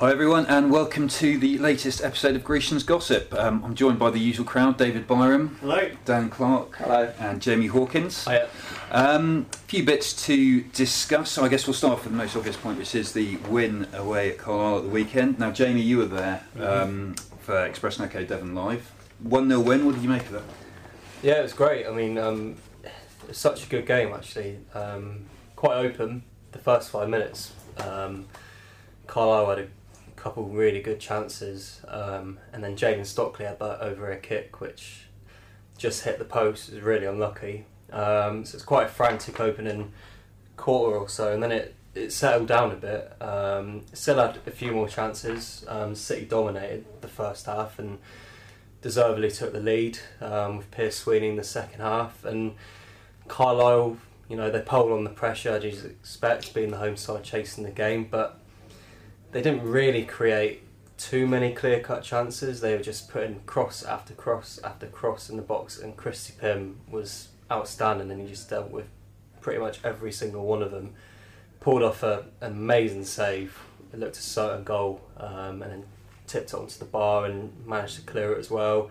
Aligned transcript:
Hi 0.00 0.10
everyone, 0.12 0.46
and 0.46 0.70
welcome 0.70 1.08
to 1.08 1.36
the 1.36 1.58
latest 1.58 2.02
episode 2.02 2.34
of 2.34 2.42
Grecian's 2.42 2.82
Gossip. 2.82 3.34
Um, 3.34 3.62
I'm 3.62 3.74
joined 3.74 3.98
by 3.98 4.08
the 4.08 4.18
usual 4.18 4.46
crowd: 4.46 4.78
David 4.78 5.06
Byram, 5.06 5.56
Hello. 5.60 5.90
Dan 6.06 6.30
Clark, 6.30 6.76
Hello. 6.76 7.12
and 7.18 7.42
Jamie 7.42 7.66
Hawkins. 7.66 8.24
Hiya. 8.24 8.48
Um, 8.90 9.44
a 9.52 9.56
few 9.58 9.84
bits 9.84 10.24
to 10.24 10.62
discuss. 10.62 11.32
So 11.32 11.44
I 11.44 11.48
guess 11.48 11.66
we'll 11.66 11.74
start 11.74 11.92
off 11.98 12.04
with 12.04 12.12
the 12.12 12.16
most 12.16 12.34
obvious 12.34 12.56
point, 12.56 12.78
which 12.78 12.94
is 12.94 13.12
the 13.12 13.36
win 13.50 13.88
away 13.92 14.30
at 14.30 14.38
Carlisle 14.38 14.78
at 14.78 14.82
the 14.84 14.88
weekend. 14.88 15.38
Now, 15.38 15.50
Jamie, 15.50 15.82
you 15.82 15.98
were 15.98 16.06
there 16.06 16.44
um, 16.58 17.14
for 17.40 17.66
Express 17.66 17.98
and 17.98 18.06
Echo 18.06 18.24
Devon 18.24 18.54
Live. 18.54 18.90
One 19.18 19.48
0 19.48 19.60
win. 19.60 19.84
What 19.84 19.96
did 19.96 20.02
you 20.02 20.08
make 20.08 20.22
of 20.22 20.32
that? 20.32 20.42
Yeah, 21.22 21.40
it 21.40 21.42
was 21.42 21.52
great. 21.52 21.86
I 21.86 21.90
mean, 21.90 22.16
um, 22.16 22.56
it 22.82 22.90
was 23.28 23.36
such 23.36 23.66
a 23.66 23.68
good 23.68 23.84
game 23.84 24.14
actually. 24.14 24.60
Um, 24.72 25.26
quite 25.56 25.76
open 25.76 26.22
the 26.52 26.58
first 26.58 26.88
five 26.88 27.10
minutes. 27.10 27.52
Um, 27.76 28.28
Carlisle 29.06 29.50
had 29.50 29.58
a 29.58 29.68
couple 30.20 30.44
really 30.44 30.80
good 30.80 31.00
chances, 31.00 31.80
um, 31.88 32.38
and 32.52 32.62
then 32.62 32.76
Jayden 32.76 33.06
Stockley 33.06 33.46
had 33.46 33.58
that 33.58 33.80
over 33.80 34.10
a 34.10 34.18
kick 34.18 34.60
which 34.60 35.06
just 35.78 36.04
hit 36.04 36.18
the 36.18 36.24
post. 36.24 36.68
It 36.68 36.74
was 36.74 36.84
really 36.84 37.06
unlucky. 37.06 37.64
Um, 37.90 38.44
so 38.44 38.56
it's 38.56 38.64
quite 38.64 38.86
a 38.86 38.90
frantic 38.90 39.40
opening 39.40 39.92
quarter 40.56 40.96
or 40.96 41.08
so, 41.08 41.32
and 41.32 41.42
then 41.42 41.52
it, 41.52 41.74
it 41.94 42.12
settled 42.12 42.48
down 42.48 42.70
a 42.70 42.76
bit. 42.76 43.12
Um, 43.20 43.82
still 43.92 44.18
had 44.18 44.38
a 44.46 44.50
few 44.50 44.72
more 44.72 44.88
chances. 44.88 45.64
Um, 45.66 45.94
City 45.94 46.26
dominated 46.26 46.84
the 47.00 47.08
first 47.08 47.46
half 47.46 47.78
and 47.78 47.98
deservedly 48.82 49.30
took 49.30 49.52
the 49.52 49.60
lead 49.60 49.98
um, 50.20 50.58
with 50.58 50.70
Pierce 50.70 50.96
Sweeney 50.96 51.28
in 51.28 51.36
the 51.36 51.44
second 51.44 51.80
half. 51.80 52.24
And 52.24 52.54
Carlisle, 53.26 53.96
you 54.28 54.36
know, 54.36 54.50
they 54.50 54.60
pulled 54.60 54.92
on 54.92 55.04
the 55.04 55.10
pressure 55.10 55.50
as 55.50 55.64
you'd 55.64 55.84
expect, 55.84 56.54
being 56.54 56.70
the 56.70 56.78
home 56.78 56.96
side 56.96 57.24
chasing 57.24 57.64
the 57.64 57.70
game, 57.70 58.06
but 58.10 58.39
they 59.32 59.42
didn't 59.42 59.62
really 59.62 60.04
create 60.04 60.62
too 60.96 61.26
many 61.26 61.52
clear 61.52 61.80
cut 61.80 62.02
chances. 62.02 62.60
They 62.60 62.76
were 62.76 62.82
just 62.82 63.08
putting 63.08 63.40
cross 63.46 63.82
after 63.82 64.12
cross 64.12 64.60
after 64.62 64.86
cross 64.86 65.30
in 65.30 65.36
the 65.36 65.42
box, 65.42 65.78
and 65.78 65.96
Christy 65.96 66.34
Pym 66.38 66.80
was 66.90 67.28
outstanding, 67.50 68.10
and 68.10 68.20
he 68.20 68.26
just 68.26 68.50
dealt 68.50 68.70
with 68.70 68.86
pretty 69.40 69.58
much 69.58 69.80
every 69.84 70.12
single 70.12 70.44
one 70.44 70.62
of 70.62 70.70
them. 70.70 70.94
Pulled 71.60 71.82
off 71.82 72.02
a, 72.02 72.26
an 72.40 72.52
amazing 72.52 73.04
save. 73.04 73.58
It 73.92 73.98
looked 73.98 74.16
a 74.18 74.22
certain 74.22 74.64
goal, 74.64 75.00
um, 75.16 75.62
and 75.62 75.72
then 75.72 75.84
tipped 76.26 76.52
it 76.52 76.54
onto 76.54 76.78
the 76.78 76.84
bar 76.84 77.24
and 77.24 77.52
managed 77.66 77.96
to 77.96 78.02
clear 78.02 78.32
it 78.32 78.38
as 78.38 78.50
well. 78.50 78.90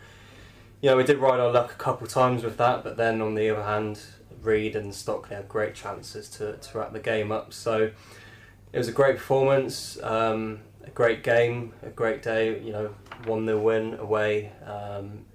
You 0.81 0.89
know, 0.89 0.97
we 0.97 1.03
did 1.03 1.17
ride 1.17 1.39
our 1.39 1.51
luck 1.51 1.71
a 1.71 1.75
couple 1.75 2.07
times 2.07 2.43
with 2.43 2.57
that, 2.57 2.83
but 2.83 2.97
then 2.97 3.21
on 3.21 3.35
the 3.35 3.49
other 3.49 3.63
hand, 3.63 4.01
Reid 4.41 4.75
and 4.75 4.93
Stockley 4.93 5.35
had 5.35 5.49
great 5.49 5.75
chances 5.75 6.29
to, 6.31 6.57
to 6.57 6.77
wrap 6.77 6.93
the 6.93 6.99
game 6.99 7.31
up. 7.31 7.53
So 7.53 7.91
it 8.71 8.77
was 8.77 8.87
a 8.87 8.91
great 8.91 9.17
performance, 9.17 10.01
um, 10.03 10.59
a 10.83 10.89
great 10.91 11.23
game, 11.23 11.73
a 11.81 11.89
great 11.89 12.21
day. 12.21 12.61
You 12.61 12.71
know, 12.71 12.95
one 13.25 13.45
0 13.45 13.59
win 13.59 13.93
away. 13.95 14.51
Um, 14.65 15.25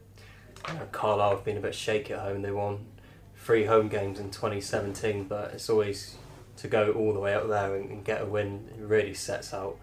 you 0.68 0.74
know, 0.74 0.88
Carlisle 0.92 1.36
have 1.36 1.44
been 1.44 1.56
a 1.56 1.60
bit 1.60 1.74
shaky 1.74 2.14
at 2.14 2.20
home. 2.20 2.42
They 2.42 2.50
won 2.50 2.86
three 3.36 3.64
home 3.64 3.88
games 3.88 4.18
in 4.18 4.30
2017, 4.30 5.24
but 5.24 5.52
it's 5.52 5.68
always 5.68 6.16
to 6.56 6.68
go 6.68 6.92
all 6.92 7.12
the 7.12 7.18
way 7.18 7.34
up 7.34 7.48
there 7.48 7.74
and, 7.74 7.90
and 7.90 8.04
get 8.04 8.22
a 8.22 8.26
win. 8.26 8.70
It 8.78 8.82
really 8.82 9.14
sets 9.14 9.52
out 9.52 9.76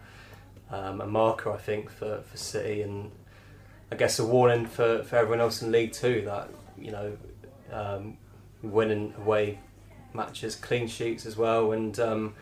um, 0.70 1.00
a 1.00 1.06
marker, 1.06 1.52
I 1.52 1.58
think, 1.58 1.90
for, 1.90 2.22
for 2.22 2.36
City, 2.36 2.82
and 2.82 3.12
I 3.90 3.96
guess 3.96 4.18
a 4.18 4.24
warning 4.24 4.66
for, 4.66 5.02
for 5.02 5.16
everyone 5.16 5.40
else 5.40 5.62
in 5.62 5.70
League 5.70 5.92
Two 5.92 6.22
that 6.24 6.48
you 6.78 6.90
know 6.90 7.16
um, 7.70 8.16
winning 8.62 9.14
away 9.18 9.60
matches, 10.14 10.56
clean 10.56 10.88
sheets 10.88 11.26
as 11.26 11.36
well, 11.36 11.72
and 11.72 11.98
um, 12.00 12.34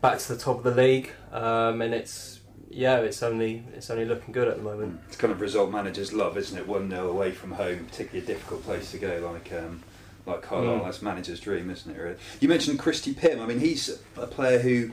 back 0.00 0.18
to 0.18 0.34
the 0.34 0.38
top 0.38 0.58
of 0.58 0.64
the 0.64 0.82
league. 0.82 1.10
Um, 1.32 1.82
and 1.82 1.94
it's 1.94 2.40
yeah, 2.70 2.98
it's 2.98 3.22
only 3.22 3.64
it's 3.74 3.90
only 3.90 4.04
looking 4.04 4.32
good 4.32 4.48
at 4.48 4.56
the 4.56 4.62
moment. 4.62 5.00
It's 5.08 5.16
kind 5.16 5.32
of 5.32 5.40
result 5.40 5.70
managers 5.70 6.12
love, 6.12 6.36
isn't 6.36 6.56
it? 6.56 6.66
One 6.66 6.90
0 6.90 7.08
away 7.08 7.32
from 7.32 7.52
home, 7.52 7.86
particularly 7.86 8.24
a 8.24 8.26
difficult 8.26 8.64
place 8.64 8.90
to 8.92 8.98
go, 8.98 9.30
like 9.32 9.52
um, 9.52 9.82
like 10.26 10.42
Carlisle. 10.42 10.80
Mm. 10.80 10.84
That's 10.84 11.02
manager's 11.02 11.40
dream, 11.40 11.70
isn't 11.70 11.90
it? 11.94 11.98
Really. 11.98 12.16
You 12.40 12.48
mentioned 12.48 12.78
Christy 12.78 13.14
Pym. 13.14 13.40
I 13.40 13.46
mean, 13.46 13.60
he's 13.60 14.00
a 14.16 14.26
player 14.26 14.58
who 14.58 14.90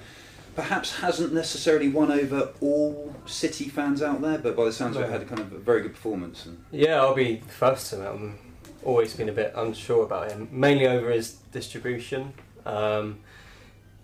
perhaps 0.55 0.97
hasn't 0.97 1.33
necessarily 1.33 1.89
won 1.89 2.11
over 2.11 2.51
all 2.61 3.15
City 3.25 3.69
fans 3.69 4.01
out 4.01 4.21
there, 4.21 4.37
but 4.37 4.55
by 4.55 4.65
the 4.65 4.73
sounds 4.73 4.95
of 4.95 5.03
it, 5.03 5.09
had 5.09 5.21
a 5.21 5.25
kind 5.25 5.41
of 5.41 5.51
a 5.51 5.57
very 5.57 5.81
good 5.81 5.93
performance. 5.93 6.45
And 6.45 6.63
Yeah, 6.71 7.01
I'll 7.01 7.15
be 7.15 7.37
the 7.37 7.51
first 7.51 7.89
to 7.89 7.95
admit 7.97 8.11
I'm 8.11 8.39
always 8.83 9.15
been 9.15 9.29
a 9.29 9.33
bit 9.33 9.53
unsure 9.55 10.03
about 10.03 10.31
him, 10.31 10.47
mainly 10.51 10.87
over 10.87 11.09
his 11.09 11.33
distribution. 11.51 12.33
Um, 12.65 13.19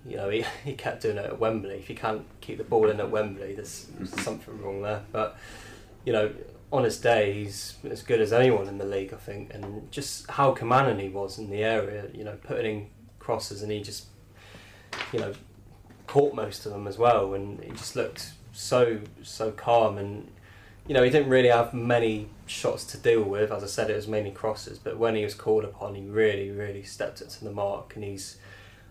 you 0.05 0.17
know, 0.17 0.29
he, 0.29 0.45
he 0.63 0.73
kept 0.73 1.01
doing 1.01 1.17
it 1.17 1.25
at 1.25 1.39
Wembley. 1.39 1.75
If 1.75 1.89
you 1.89 1.95
can't 1.95 2.25
keep 2.41 2.57
the 2.57 2.63
ball 2.63 2.89
in 2.89 2.99
at 2.99 3.09
Wembley, 3.09 3.55
there's 3.55 3.87
something 4.05 4.61
wrong 4.61 4.81
there. 4.81 5.03
But, 5.11 5.37
you 6.05 6.13
know, 6.13 6.31
on 6.71 6.83
his 6.83 6.99
day, 6.99 7.33
he's 7.33 7.75
as 7.89 8.03
good 8.03 8.21
as 8.21 8.31
anyone 8.31 8.67
in 8.67 8.77
the 8.77 8.85
league, 8.85 9.13
I 9.13 9.17
think. 9.17 9.53
And 9.53 9.91
just 9.91 10.29
how 10.29 10.51
commanding 10.51 10.99
he 10.99 11.09
was 11.09 11.37
in 11.37 11.49
the 11.49 11.63
area, 11.63 12.07
you 12.13 12.23
know, 12.23 12.37
putting 12.43 12.65
in 12.65 12.87
crosses 13.17 13.61
and 13.63 13.71
he 13.71 13.81
just, 13.81 14.05
you 15.11 15.19
know, 15.19 15.33
caught 16.07 16.33
most 16.33 16.65
of 16.65 16.71
them 16.71 16.87
as 16.87 16.97
well. 16.97 17.33
And 17.33 17.63
he 17.63 17.71
just 17.71 17.95
looked 17.95 18.33
so, 18.53 18.99
so 19.23 19.51
calm 19.51 19.97
and 19.97 20.29
you 20.89 20.95
know, 20.95 21.03
he 21.03 21.11
didn't 21.11 21.29
really 21.29 21.49
have 21.49 21.71
many 21.71 22.29
shots 22.47 22.83
to 22.83 22.97
deal 22.97 23.21
with. 23.21 23.51
As 23.51 23.63
I 23.63 23.67
said, 23.67 23.91
it 23.91 23.95
was 23.95 24.07
mainly 24.07 24.31
crosses. 24.31 24.79
But 24.79 24.97
when 24.97 25.15
he 25.15 25.23
was 25.23 25.35
called 25.35 25.63
upon, 25.63 25.93
he 25.93 26.01
really, 26.01 26.49
really 26.49 26.81
stepped 26.81 27.21
it 27.21 27.29
to 27.29 27.43
the 27.43 27.51
mark. 27.51 27.93
And 27.93 28.03
he's, 28.03 28.39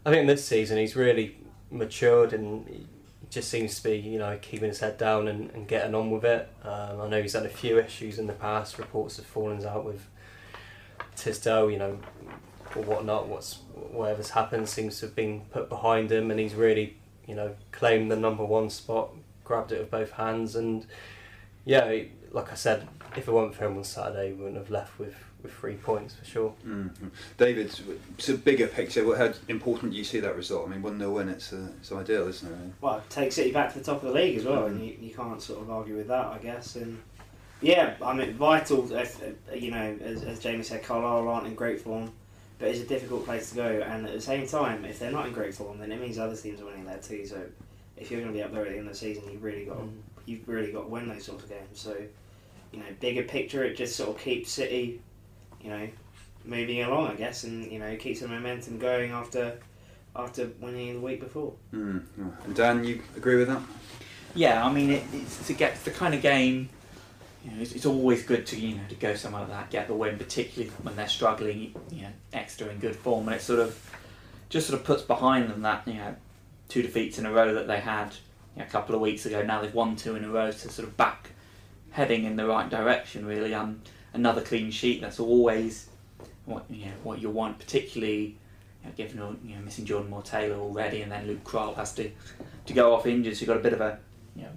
I 0.09 0.11
think 0.11 0.27
this 0.27 0.43
season, 0.47 0.79
he's 0.79 0.97
really 0.97 1.37
matured 1.71 2.33
and 2.33 2.89
just 3.29 3.51
seems 3.51 3.77
to 3.77 3.83
be, 3.83 3.99
you 3.99 4.19
know, 4.19 4.39
keeping 4.41 4.69
his 4.69 4.81
head 4.81 4.97
down 4.97 5.29
and, 5.29 5.51
and 5.51 5.69
getting 5.69 5.95
on 5.95 6.11
with 6.11 6.25
it. 6.25 6.49
Um, 6.63 7.03
I 7.03 7.09
know 7.09 7.21
he's 7.21 7.35
had 7.35 7.45
a 7.45 7.51
few 7.51 7.79
issues 7.79 8.19
in 8.19 8.27
the 8.27 8.33
past. 8.33 8.79
Reports 8.79 9.19
of 9.19 9.27
fallings 9.27 9.67
out 9.67 9.85
with 9.85 10.07
Tisdale, 11.15 11.71
you 11.71 11.77
know, 11.77 11.99
or 12.75 12.83
whatnot. 12.85 13.29
What's 13.29 13.57
whatever's 13.75 14.31
happened 14.31 14.71
seems 14.71 14.99
to 15.01 15.07
have 15.07 15.15
been 15.15 15.43
put 15.51 15.69
behind 15.69 16.11
him, 16.11 16.31
and 16.31 16.41
he's 16.41 16.55
really, 16.55 16.97
you 17.27 17.35
know, 17.35 17.55
claimed 17.71 18.11
the 18.11 18.17
number 18.17 18.47
one 18.47 18.71
spot, 18.71 19.11
grabbed 19.45 19.73
it 19.73 19.79
with 19.79 19.91
both 19.91 20.13
hands, 20.13 20.57
and 20.57 20.87
yeah, 21.67 22.05
like 22.33 22.51
I 22.51 22.55
said, 22.55 22.89
if 23.15 23.29
it 23.29 23.31
weren't 23.31 23.55
for 23.55 23.67
him 23.67 23.77
on 23.77 23.85
Saturday, 23.85 24.33
we 24.33 24.39
wouldn't 24.39 24.57
have 24.57 24.71
left 24.71 24.99
with, 24.99 25.17
with 25.43 25.53
three 25.53 25.75
points 25.77 26.15
for 26.15 26.25
sure. 26.25 26.55
Mhm. 26.67 26.91
David, 27.37 27.71
it's 28.17 28.29
a 28.29 28.35
bigger 28.35 28.67
picture. 28.67 29.05
What- 29.05 29.19
How 29.19 29.33
important 29.49 29.93
do 29.93 29.99
you 29.99 30.05
see 30.05 30.21
that 30.21 30.37
result? 30.37 30.67
I 30.67 30.71
mean, 30.73 30.83
one 30.83 30.99
0 30.99 31.13
win, 31.13 31.29
it's 31.29 31.53
uh, 31.53 31.69
it's 31.81 31.93
ideal, 31.93 32.27
isn't 32.29 32.51
it? 32.51 32.73
well, 32.81 33.03
take 33.09 33.31
City 33.33 33.53
back 33.53 33.73
to 33.73 33.79
the 33.79 33.85
top 33.85 34.03
of 34.03 34.09
the 34.09 34.15
league 34.15 34.37
as 34.37 34.45
well, 34.45 34.67
and 34.67 34.81
Mm. 34.81 34.87
you, 34.87 35.09
you 35.09 35.15
can't 35.15 35.41
sort 35.41 35.61
of 35.63 35.71
argue 35.71 35.97
with 35.97 36.09
that, 36.09 36.27
I 36.27 36.39
guess. 36.39 36.75
And 36.77 36.99
yeah, 37.61 37.95
I 38.03 38.15
mean, 38.15 38.35
vital. 38.35 38.91
If, 38.93 39.23
uh, 39.23 39.55
you 39.55 39.71
know, 39.71 39.97
as, 40.03 40.23
as 40.25 40.41
Jamie 40.41 40.63
said, 40.65 40.83
Carlisle 40.83 41.29
aren't 41.29 41.47
in 41.47 41.55
great 41.55 41.81
form, 41.81 42.11
but 42.59 42.69
it's 42.69 42.81
a 42.81 42.87
difficult 42.87 43.25
place 43.25 43.51
to 43.51 43.57
go. 43.57 43.67
And 43.87 44.07
at 44.07 44.13
the 44.13 44.21
same 44.21 44.47
time, 44.47 44.85
if 44.85 44.99
they're 44.99 45.13
not 45.13 45.27
in 45.27 45.33
great 45.33 45.55
form, 45.55 45.79
then 45.79 45.93
it 45.93 46.01
means 46.01 46.19
other 46.19 46.37
teams 46.37 46.61
are 46.61 46.65
winning 46.67 46.85
there 46.85 46.99
too. 46.99 47.25
So 47.27 47.41
if 47.97 48.11
you're 48.11 48.21
going 48.21 48.33
to 48.33 48.37
be 48.37 48.43
up 48.43 48.53
there 48.53 48.63
at 48.65 48.71
the 48.73 48.79
end 48.79 48.87
of 48.89 48.93
the 48.93 48.99
season, 48.99 49.25
you've 49.31 49.43
really 49.45 49.65
got 49.67 49.79
Mm. 49.79 49.93
you've 50.27 50.49
really 50.49 50.73
got 50.73 50.83
to 50.83 50.89
win 50.89 51.09
those 51.09 51.25
sorts 51.25 51.45
of 51.45 51.49
games. 51.51 51.79
So 51.81 51.97
you 52.73 52.81
know, 52.81 52.85
bigger 53.01 53.23
picture, 53.23 53.65
it 53.65 53.77
just 53.77 53.97
sort 53.97 54.11
of 54.11 54.19
keeps 54.23 54.51
City, 54.51 55.01
you 55.61 55.71
know, 55.71 55.89
moving 56.45 56.83
along, 56.83 57.09
I 57.09 57.15
guess, 57.15 57.45
and 57.45 57.71
you 57.71 57.79
know, 57.79 57.95
keeps 57.97 58.21
the 58.21 58.29
momentum 58.29 58.79
going 58.79 59.13
after 59.13 59.59
after 60.17 60.51
winning 60.61 60.95
the 60.95 61.01
week 61.01 61.21
before. 61.21 61.55
Mm. 61.73 62.03
And 62.45 62.55
Dan, 62.55 62.85
you 62.85 63.03
agree 63.17 63.37
with 63.37 63.49
that? 63.49 63.63
Yeah, 64.35 64.65
I 64.65 64.73
mean, 64.73 64.91
it, 64.91 65.05
it's, 65.13 65.47
to 65.47 65.53
get 65.53 65.83
the 65.85 65.91
kind 65.91 66.15
of 66.15 66.23
game. 66.23 66.69
You 67.45 67.53
know, 67.53 67.63
it's, 67.63 67.73
it's 67.73 67.87
always 67.87 68.25
good 68.25 68.47
to 68.49 68.59
you 68.59 68.77
know 68.77 68.83
to 68.89 68.95
go 68.97 69.15
somewhere 69.15 69.43
like 69.43 69.51
that, 69.51 69.71
get 69.71 69.89
the 69.89 69.95
win, 69.95 70.19
particularly 70.19 70.73
when 70.83 70.97
they're 70.97 71.09
struggling. 71.09 71.75
You 71.91 72.03
know, 72.03 72.13
Exeter 72.33 72.71
in 72.71 72.79
good 72.79 72.97
form, 72.97 73.29
and 73.29 73.37
it 73.37 73.43
sort 73.43 73.61
of 73.61 73.79
just 74.49 74.67
sort 74.67 74.81
of 74.81 74.87
puts 74.87 75.03
behind 75.03 75.49
them 75.51 75.63
that 75.63 75.87
you 75.87 75.95
know 75.95 76.17
two 76.69 76.83
defeats 76.83 77.19
in 77.19 77.27
a 77.27 77.33
row 77.33 77.55
that 77.55 77.67
they 77.67 77.81
had 77.81 78.15
you 78.55 78.61
know, 78.61 78.65
a 78.65 78.71
couple 78.71 78.95
of 78.95 79.01
weeks 79.01 79.25
ago. 79.25 79.43
Now 79.43 79.61
they've 79.61 79.75
won 79.75 79.97
two 79.97 80.17
in 80.17 80.25
a 80.25 80.29
row 80.29 80.51
to 80.51 80.69
sort 80.69 80.87
of 80.87 80.97
back 80.97 81.31
heading 81.93 82.25
in 82.25 82.37
the 82.37 82.47
right 82.47 82.69
direction. 82.69 83.25
Really, 83.25 83.55
um, 83.55 83.81
another 84.19 84.43
clean 84.43 84.71
sheet. 84.71 85.01
That's 85.01 85.21
always 85.21 85.89
what 86.45 86.65
you 86.69 86.87
know 86.87 86.93
what 87.03 87.21
you 87.21 87.31
want, 87.31 87.59
particularly. 87.59 88.37
You 88.83 88.89
know, 88.89 88.93
given 88.97 89.39
you 89.45 89.57
know 89.57 89.63
missing 89.63 89.85
Jordan 89.87 90.11
Moore 90.11 90.23
Taylor 90.23 90.57
already, 90.57 91.03
and 91.03 91.11
then 91.11 91.27
Luke 91.27 91.45
Croll 91.45 91.75
has 91.75 91.95
to 91.95 92.11
to 92.67 92.73
go 92.73 92.95
off 92.95 93.07
injured, 93.07 93.37
so 93.37 93.41
you've 93.41 93.49
got 93.49 93.57
a 93.57 93.61
bit 93.61 93.73
of 93.73 93.81
a 93.81 93.99
you 94.37 94.43
know 94.43 94.51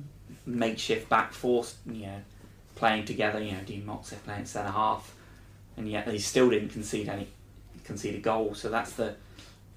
makeshift 0.46 1.08
back 1.10 1.34
force, 1.34 1.76
you 1.86 2.08
know, 2.08 2.22
playing 2.76 3.06
together. 3.06 3.42
You 3.42 3.54
know, 3.54 3.62
Dean 3.66 3.86
Moxey 3.86 4.18
playing 4.26 4.46
centre 4.46 4.72
half, 4.72 5.16
and 5.78 5.90
yet 5.90 6.06
they 6.06 6.18
still 6.18 6.50
didn't 6.50 6.70
concede 6.70 7.08
any 7.08 7.28
concede 7.84 8.16
a 8.16 8.20
goal. 8.20 8.54
So 8.56 8.70
that's 8.70 8.94
the 8.94 9.16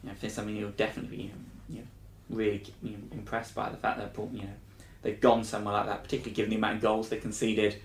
you 0.03 0.11
know, 0.11 0.13
there's 0.21 0.35
something 0.35 0.57
you'll 0.57 0.71
definitely 0.71 1.17
be 1.17 1.23
you 1.25 1.29
know, 1.29 1.35
you 1.69 1.79
know, 1.79 1.87
really 2.31 2.65
you 2.83 2.93
know, 2.93 2.99
impressed 3.13 3.55
by 3.55 3.71
the 3.71 3.77
fact 3.77 3.99
that 3.99 4.15
you 4.33 4.43
know 4.43 4.55
they've 5.03 5.21
gone 5.21 5.45
somewhere 5.45 5.75
like 5.75 5.87
that, 5.87 6.03
particularly 6.03 6.35
given 6.35 6.51
the 6.51 6.57
amount 6.57 6.77
of 6.77 6.83
goals 6.83 7.09
they 7.09 7.19
conceded 7.19 7.77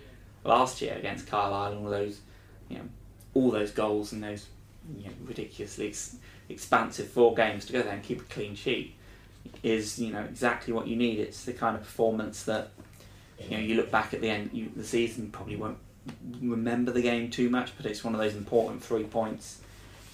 last 0.44 0.80
year 0.80 0.94
against 0.94 1.26
Carlisle 1.26 1.72
and 1.72 1.84
all 1.84 1.90
those 1.90 2.20
you 2.68 2.78
know 2.78 2.84
all 3.34 3.50
those 3.50 3.70
goals 3.70 4.12
and 4.12 4.22
those 4.22 4.46
you 4.96 5.04
know, 5.04 5.12
ridiculously 5.24 5.88
ex- 5.88 6.16
expansive 6.48 7.08
four 7.08 7.34
games 7.34 7.66
to 7.66 7.72
go 7.72 7.82
there 7.82 7.92
and 7.92 8.02
keep 8.02 8.20
a 8.20 8.24
clean 8.24 8.54
sheet 8.54 8.94
is 9.62 9.98
you 9.98 10.12
know 10.12 10.20
exactly 10.20 10.72
what 10.72 10.86
you 10.86 10.96
need. 10.96 11.18
It's 11.18 11.44
the 11.44 11.52
kind 11.52 11.76
of 11.76 11.82
performance 11.82 12.42
that 12.44 12.70
you 13.38 13.56
know 13.56 13.62
you 13.62 13.74
look 13.74 13.90
back 13.90 14.14
at 14.14 14.20
the 14.20 14.30
end 14.30 14.50
you, 14.52 14.70
the 14.74 14.84
season 14.84 15.30
probably 15.30 15.56
won't 15.56 15.78
remember 16.40 16.92
the 16.92 17.02
game 17.02 17.30
too 17.30 17.50
much, 17.50 17.76
but 17.76 17.86
it's 17.86 18.02
one 18.02 18.14
of 18.14 18.20
those 18.20 18.34
important 18.34 18.82
three 18.82 19.04
points 19.04 19.60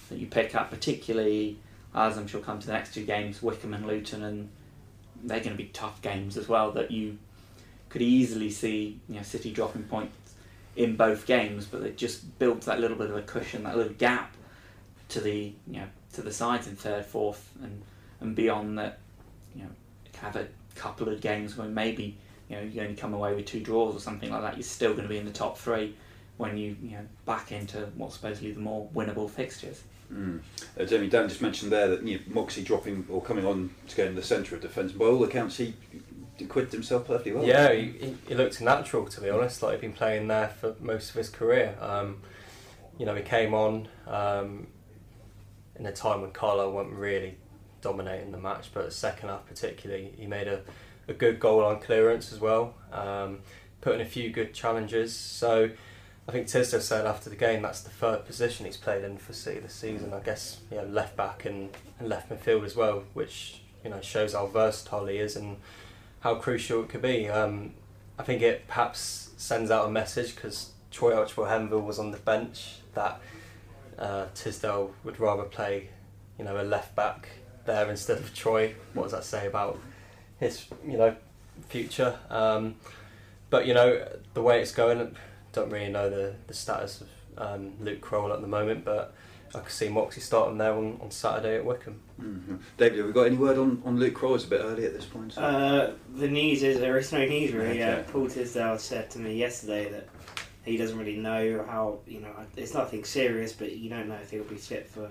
that 0.09 0.19
you 0.19 0.27
pick 0.27 0.55
up, 0.55 0.69
particularly 0.69 1.57
as 1.95 2.17
I'm 2.17 2.27
sure 2.27 2.41
come 2.41 2.59
to 2.59 2.67
the 2.67 2.73
next 2.73 2.93
two 2.93 3.05
games, 3.05 3.41
Wycombe 3.41 3.73
and 3.73 3.87
Luton, 3.87 4.23
and 4.23 4.49
they're 5.23 5.39
going 5.39 5.57
to 5.57 5.61
be 5.61 5.69
tough 5.69 6.01
games 6.01 6.37
as 6.37 6.47
well. 6.47 6.71
That 6.71 6.91
you 6.91 7.17
could 7.89 8.01
easily 8.01 8.49
see 8.49 8.99
you 9.09 9.15
know 9.15 9.23
City 9.23 9.51
dropping 9.51 9.83
points 9.83 10.15
in 10.77 10.95
both 10.95 11.25
games, 11.25 11.65
but 11.65 11.81
they 11.81 11.91
just 11.91 12.37
built 12.37 12.61
that 12.61 12.79
little 12.79 12.95
bit 12.95 13.09
of 13.09 13.17
a 13.17 13.21
cushion, 13.23 13.63
that 13.63 13.75
little 13.75 13.93
gap 13.93 14.35
to 15.09 15.19
the 15.19 15.53
you 15.67 15.79
know 15.79 15.87
to 16.13 16.21
the 16.21 16.31
sides 16.31 16.67
in 16.67 16.75
third, 16.75 17.05
fourth, 17.05 17.51
and 17.61 17.81
and 18.21 18.35
beyond 18.35 18.77
that. 18.77 18.99
You 19.55 19.63
know, 19.63 19.69
have 20.21 20.35
a 20.35 20.47
couple 20.75 21.09
of 21.09 21.19
games 21.19 21.57
where 21.57 21.67
maybe 21.67 22.17
you 22.47 22.55
know 22.55 22.61
you 22.61 22.81
only 22.81 22.95
come 22.95 23.13
away 23.13 23.33
with 23.33 23.47
two 23.47 23.59
draws 23.59 23.95
or 23.95 23.99
something 23.99 24.31
like 24.31 24.41
that. 24.41 24.55
You're 24.55 24.63
still 24.63 24.91
going 24.91 25.03
to 25.03 25.09
be 25.09 25.17
in 25.17 25.25
the 25.25 25.31
top 25.31 25.57
three 25.57 25.95
when 26.37 26.57
you 26.57 26.77
you 26.81 26.91
know 26.91 27.05
back 27.25 27.51
into 27.51 27.89
what's 27.95 28.15
supposedly 28.15 28.51
the 28.51 28.59
more 28.59 28.87
winnable 28.93 29.29
fixtures. 29.29 29.83
Mm. 30.13 30.39
Uh, 30.79 30.85
Jamie 30.85 31.09
Dan 31.09 31.27
just 31.27 31.41
mentioned 31.41 31.71
there 31.71 31.89
that 31.89 32.03
you 32.03 32.19
know, 32.19 32.23
Moxey 32.27 32.63
dropping 32.63 33.05
or 33.09 33.21
coming 33.21 33.45
on 33.45 33.71
to 33.87 33.95
go 33.95 34.05
in 34.05 34.15
the 34.15 34.23
centre 34.23 34.55
of 34.55 34.61
defence. 34.61 34.91
By 34.91 35.05
all 35.05 35.23
accounts, 35.23 35.57
he 35.57 35.73
acquitted 36.45 36.71
himself 36.71 37.07
perfectly 37.07 37.33
well. 37.33 37.45
Yeah, 37.45 37.71
he, 37.73 38.15
he, 38.27 38.35
looked 38.35 38.61
natural 38.61 39.05
to 39.05 39.21
be 39.21 39.29
honest. 39.29 39.61
Like 39.61 39.73
he'd 39.73 39.81
been 39.81 39.93
playing 39.93 40.27
there 40.27 40.49
for 40.49 40.75
most 40.79 41.09
of 41.09 41.15
his 41.15 41.29
career. 41.29 41.75
Um, 41.79 42.21
you 42.97 43.05
know, 43.05 43.15
he 43.15 43.23
came 43.23 43.53
on 43.53 43.87
um, 44.07 44.67
in 45.75 45.85
a 45.85 45.91
time 45.91 46.21
when 46.21 46.31
Carlo 46.31 46.69
wasn't 46.71 46.95
really 46.95 47.37
dominating 47.81 48.31
the 48.31 48.37
match, 48.37 48.71
but 48.73 48.85
the 48.85 48.91
second 48.91 49.29
half 49.29 49.45
particularly, 49.45 50.13
he 50.17 50.25
made 50.25 50.47
a, 50.47 50.61
a 51.07 51.13
good 51.13 51.39
goal 51.39 51.63
on 51.63 51.79
clearance 51.79 52.33
as 52.33 52.39
well, 52.39 52.73
um, 52.91 53.39
put 53.81 53.95
in 53.95 54.01
a 54.01 54.05
few 54.05 54.31
good 54.31 54.53
challenges. 54.53 55.15
So 55.15 55.69
I 56.27 56.31
think 56.31 56.47
Tisdale 56.47 56.81
said 56.81 57.05
after 57.05 57.29
the 57.29 57.35
game 57.35 57.61
that's 57.61 57.81
the 57.81 57.89
third 57.89 58.25
position 58.25 58.65
he's 58.65 58.77
played 58.77 59.03
in 59.03 59.17
for 59.17 59.33
City 59.33 59.59
this 59.59 59.73
season. 59.73 60.13
I 60.13 60.19
guess 60.19 60.59
you 60.71 60.77
know 60.77 60.85
left 60.85 61.15
back 61.15 61.45
and, 61.45 61.69
and 61.99 62.09
left 62.09 62.29
midfield 62.29 62.65
as 62.65 62.75
well, 62.75 63.03
which 63.13 63.61
you 63.83 63.89
know 63.89 64.01
shows 64.01 64.33
how 64.33 64.47
versatile 64.47 65.05
he 65.05 65.17
is 65.17 65.35
and 65.35 65.57
how 66.21 66.35
crucial 66.35 66.83
it 66.83 66.89
could 66.89 67.01
be. 67.01 67.29
Um, 67.29 67.73
I 68.19 68.23
think 68.23 68.41
it 68.41 68.67
perhaps 68.67 69.31
sends 69.37 69.69
out 69.69 69.87
a 69.87 69.91
message 69.91 70.35
because 70.35 70.71
Troy 70.91 71.15
Archibald-Henville 71.15 71.83
was 71.83 71.99
on 71.99 72.11
the 72.11 72.17
bench 72.17 72.77
that 72.93 73.21
uh, 73.99 74.25
Tisdale 74.33 74.93
would 75.03 75.19
rather 75.19 75.43
play, 75.43 75.89
you 76.37 76.45
know, 76.45 76.59
a 76.59 76.63
left 76.63 76.95
back 76.95 77.29
there 77.65 77.89
instead 77.89 78.17
of 78.17 78.33
Troy. 78.33 78.73
What 78.93 79.03
does 79.03 79.11
that 79.11 79.23
say 79.23 79.47
about 79.47 79.79
his, 80.39 80.65
you 80.85 80.97
know, 80.97 81.15
future? 81.69 82.17
Um, 82.29 82.75
but 83.49 83.65
you 83.65 83.73
know, 83.73 84.07
the 84.33 84.41
way 84.41 84.61
it's 84.61 84.71
going, 84.71 85.15
don't 85.53 85.69
really 85.69 85.91
know 85.91 86.09
the, 86.09 86.35
the 86.47 86.53
status 86.53 87.01
of 87.01 87.07
um, 87.37 87.73
Luke 87.79 88.01
Croll 88.01 88.33
at 88.33 88.41
the 88.41 88.47
moment, 88.47 88.83
but 88.83 89.13
I 89.55 89.59
could 89.59 89.71
see 89.71 89.89
Moxey 89.89 90.21
starting 90.21 90.57
there 90.57 90.73
on, 90.73 90.99
on 91.01 91.11
Saturday 91.11 91.57
at 91.57 91.65
Wycombe. 91.65 91.99
Mm-hmm. 92.21 92.55
David, 92.77 92.97
have 92.97 93.07
we 93.07 93.13
got 93.13 93.27
any 93.27 93.37
word 93.37 93.57
on, 93.57 93.81
on 93.85 93.97
Luke 93.97 94.13
Croll? 94.13 94.35
A 94.35 94.39
bit 94.39 94.61
early 94.61 94.85
at 94.85 94.93
this 94.93 95.05
point. 95.05 95.33
So. 95.33 95.41
Uh, 95.41 95.93
the 96.15 96.27
news 96.27 96.63
is 96.63 96.79
there 96.79 96.97
is 96.97 97.11
no 97.11 97.25
news 97.25 97.53
really. 97.53 97.69
Okay. 97.69 97.79
Yeah, 97.79 98.03
Paul 98.07 98.27
Tisdale 98.27 98.77
said 98.77 99.09
to 99.11 99.19
me 99.19 99.35
yesterday 99.35 99.89
that 99.91 100.07
he 100.65 100.77
doesn't 100.77 100.97
really 100.97 101.17
know 101.17 101.65
how 101.67 101.99
you 102.05 102.19
know 102.19 102.31
it's 102.55 102.73
nothing 102.73 103.03
serious, 103.03 103.53
but 103.53 103.75
you 103.75 103.89
don't 103.89 104.07
know 104.07 104.15
if 104.15 104.31
he'll 104.31 104.43
be 104.43 104.55
fit 104.55 104.87
for 104.87 105.09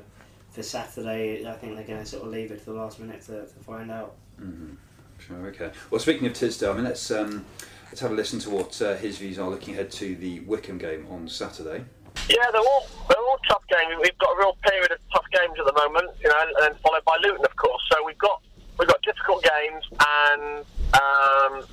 for 0.50 0.62
Saturday. 0.62 1.46
I 1.46 1.52
think 1.54 1.76
they're 1.76 1.84
going 1.84 2.00
to 2.00 2.06
sort 2.06 2.24
of 2.24 2.30
leave 2.30 2.50
it 2.50 2.60
to 2.60 2.66
the 2.66 2.74
last 2.74 3.00
minute 3.00 3.22
to, 3.22 3.46
to 3.46 3.58
find 3.60 3.90
out. 3.90 4.14
Mm-hmm. 4.40 4.74
Sure, 5.18 5.46
okay. 5.46 5.70
Well, 5.90 5.98
speaking 5.98 6.26
of 6.26 6.34
Tisdale, 6.34 6.72
I 6.72 6.74
mean, 6.74 6.84
let's 6.84 7.10
um, 7.10 7.44
let's 7.86 8.00
have 8.00 8.10
a 8.10 8.14
listen 8.14 8.38
to 8.40 8.50
what 8.50 8.80
uh, 8.82 8.96
his 8.96 9.18
views 9.18 9.38
are 9.38 9.48
looking 9.48 9.74
ahead 9.74 9.90
to 9.92 10.14
the 10.16 10.40
Wycombe 10.40 10.78
game 10.78 11.06
on 11.10 11.28
Saturday. 11.28 11.84
Yeah, 12.28 12.50
they're 12.52 12.60
all 12.60 12.86
they're 13.08 13.18
all 13.22 13.38
tough 13.48 13.62
games. 13.68 13.94
We've 14.02 14.18
got 14.18 14.34
a 14.34 14.38
real 14.38 14.56
period 14.62 14.90
of 14.92 14.98
tough 15.12 15.26
games 15.32 15.54
at 15.58 15.66
the 15.66 15.72
moment, 15.72 16.10
you 16.22 16.28
know, 16.28 16.40
and, 16.40 16.66
and 16.66 16.80
followed 16.80 17.04
by 17.04 17.16
Luton, 17.22 17.44
of 17.44 17.54
course. 17.56 17.82
So 17.92 18.04
we've 18.04 18.18
got 18.18 18.42
we've 18.78 18.88
got 18.88 19.00
difficult 19.02 19.44
games, 19.44 19.84
and 19.92 20.64
um, 20.94 21.66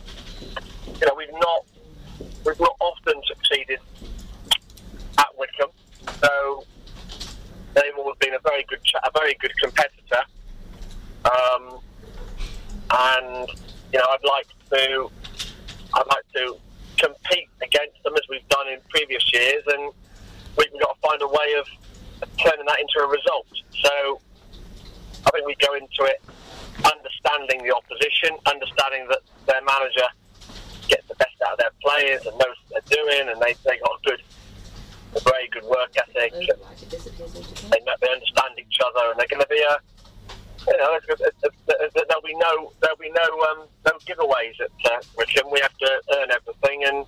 you 0.99 1.07
know, 1.07 1.15
we've 1.17 1.33
not 1.33 1.65
we've 2.45 2.59
not 2.59 2.75
often 2.79 3.21
succeeded 3.27 3.79
at 5.17 5.27
Wycombe. 5.37 5.71
So 6.21 6.65
they've 7.73 7.95
always 7.97 8.17
been 8.19 8.33
a 8.35 8.39
very 8.39 8.63
good 8.69 8.83
ch- 8.83 8.95
a 9.03 9.11
very 9.17 9.35
good 9.39 9.51
competitor. 9.61 10.23
Um, 11.25 11.79
and 12.91 13.49
you 13.91 13.99
know, 13.99 14.05
I'd 14.09 14.23
like 14.27 14.47
to 14.71 15.09
I'd 15.95 16.07
like 16.07 16.25
to 16.35 16.57
compete 16.97 17.49
against 17.61 18.01
them 18.03 18.13
as 18.13 18.21
we've 18.29 18.47
done 18.49 18.67
in 18.67 18.79
previous 18.89 19.23
years, 19.33 19.63
and 19.67 19.91
we've 20.57 20.71
got 20.79 20.93
to 20.93 20.99
find 21.01 21.21
a 21.21 21.27
way 21.27 21.53
of 21.57 21.65
turning 22.37 22.65
that 22.65 22.79
into 22.79 22.99
a 23.03 23.07
result. 23.07 23.47
So 23.81 24.21
I 25.25 25.31
think 25.31 25.45
we 25.47 25.55
go 25.55 25.73
into 25.73 26.03
it 26.03 26.21
understanding 26.85 27.63
the 27.63 27.73
opposition, 27.75 28.37
understanding 28.45 29.07
that 29.09 29.19
their 29.47 29.61
manager 29.63 30.07
gets 30.87 31.07
the 31.07 31.15
best 31.15 31.33
out 31.45 31.53
of 31.53 31.59
their 31.59 31.71
players 31.81 32.25
and 32.25 32.37
knows 32.37 32.55
what 32.67 32.83
they're 32.85 32.97
doing, 33.03 33.29
and 33.29 33.41
they 33.41 33.55
they 33.65 33.77
got 33.79 33.91
a 33.91 34.01
good, 34.05 34.21
a 35.15 35.19
very 35.21 35.47
good 35.49 35.63
work 35.63 35.91
ethic. 35.97 36.33
And 36.33 36.49
they 37.71 37.79
know- 37.85 37.95
they 38.01 38.09
understand 38.11 38.53
each 38.59 38.77
other, 38.85 39.11
and 39.11 39.19
they're 39.19 39.27
going 39.31 39.41
to 39.41 39.47
be 39.49 39.61
a 39.61 39.77
know, 41.19 41.29
there's- 41.41 41.55
there's- 41.67 41.91
there's- 41.93 42.05
there'll 42.07 42.21
be 42.21 42.35
no 42.35 42.71
there'll 42.81 42.97
be 42.97 43.09
no 43.11 43.23
um, 43.51 43.67
no 43.85 43.91
giveaways 44.05 44.59
at 44.59 44.91
uh, 44.91 44.99
Wycombe. 45.17 45.51
We 45.51 45.59
have 45.61 45.77
to 45.77 46.01
earn 46.17 46.31
everything, 46.31 46.83
and 46.85 47.05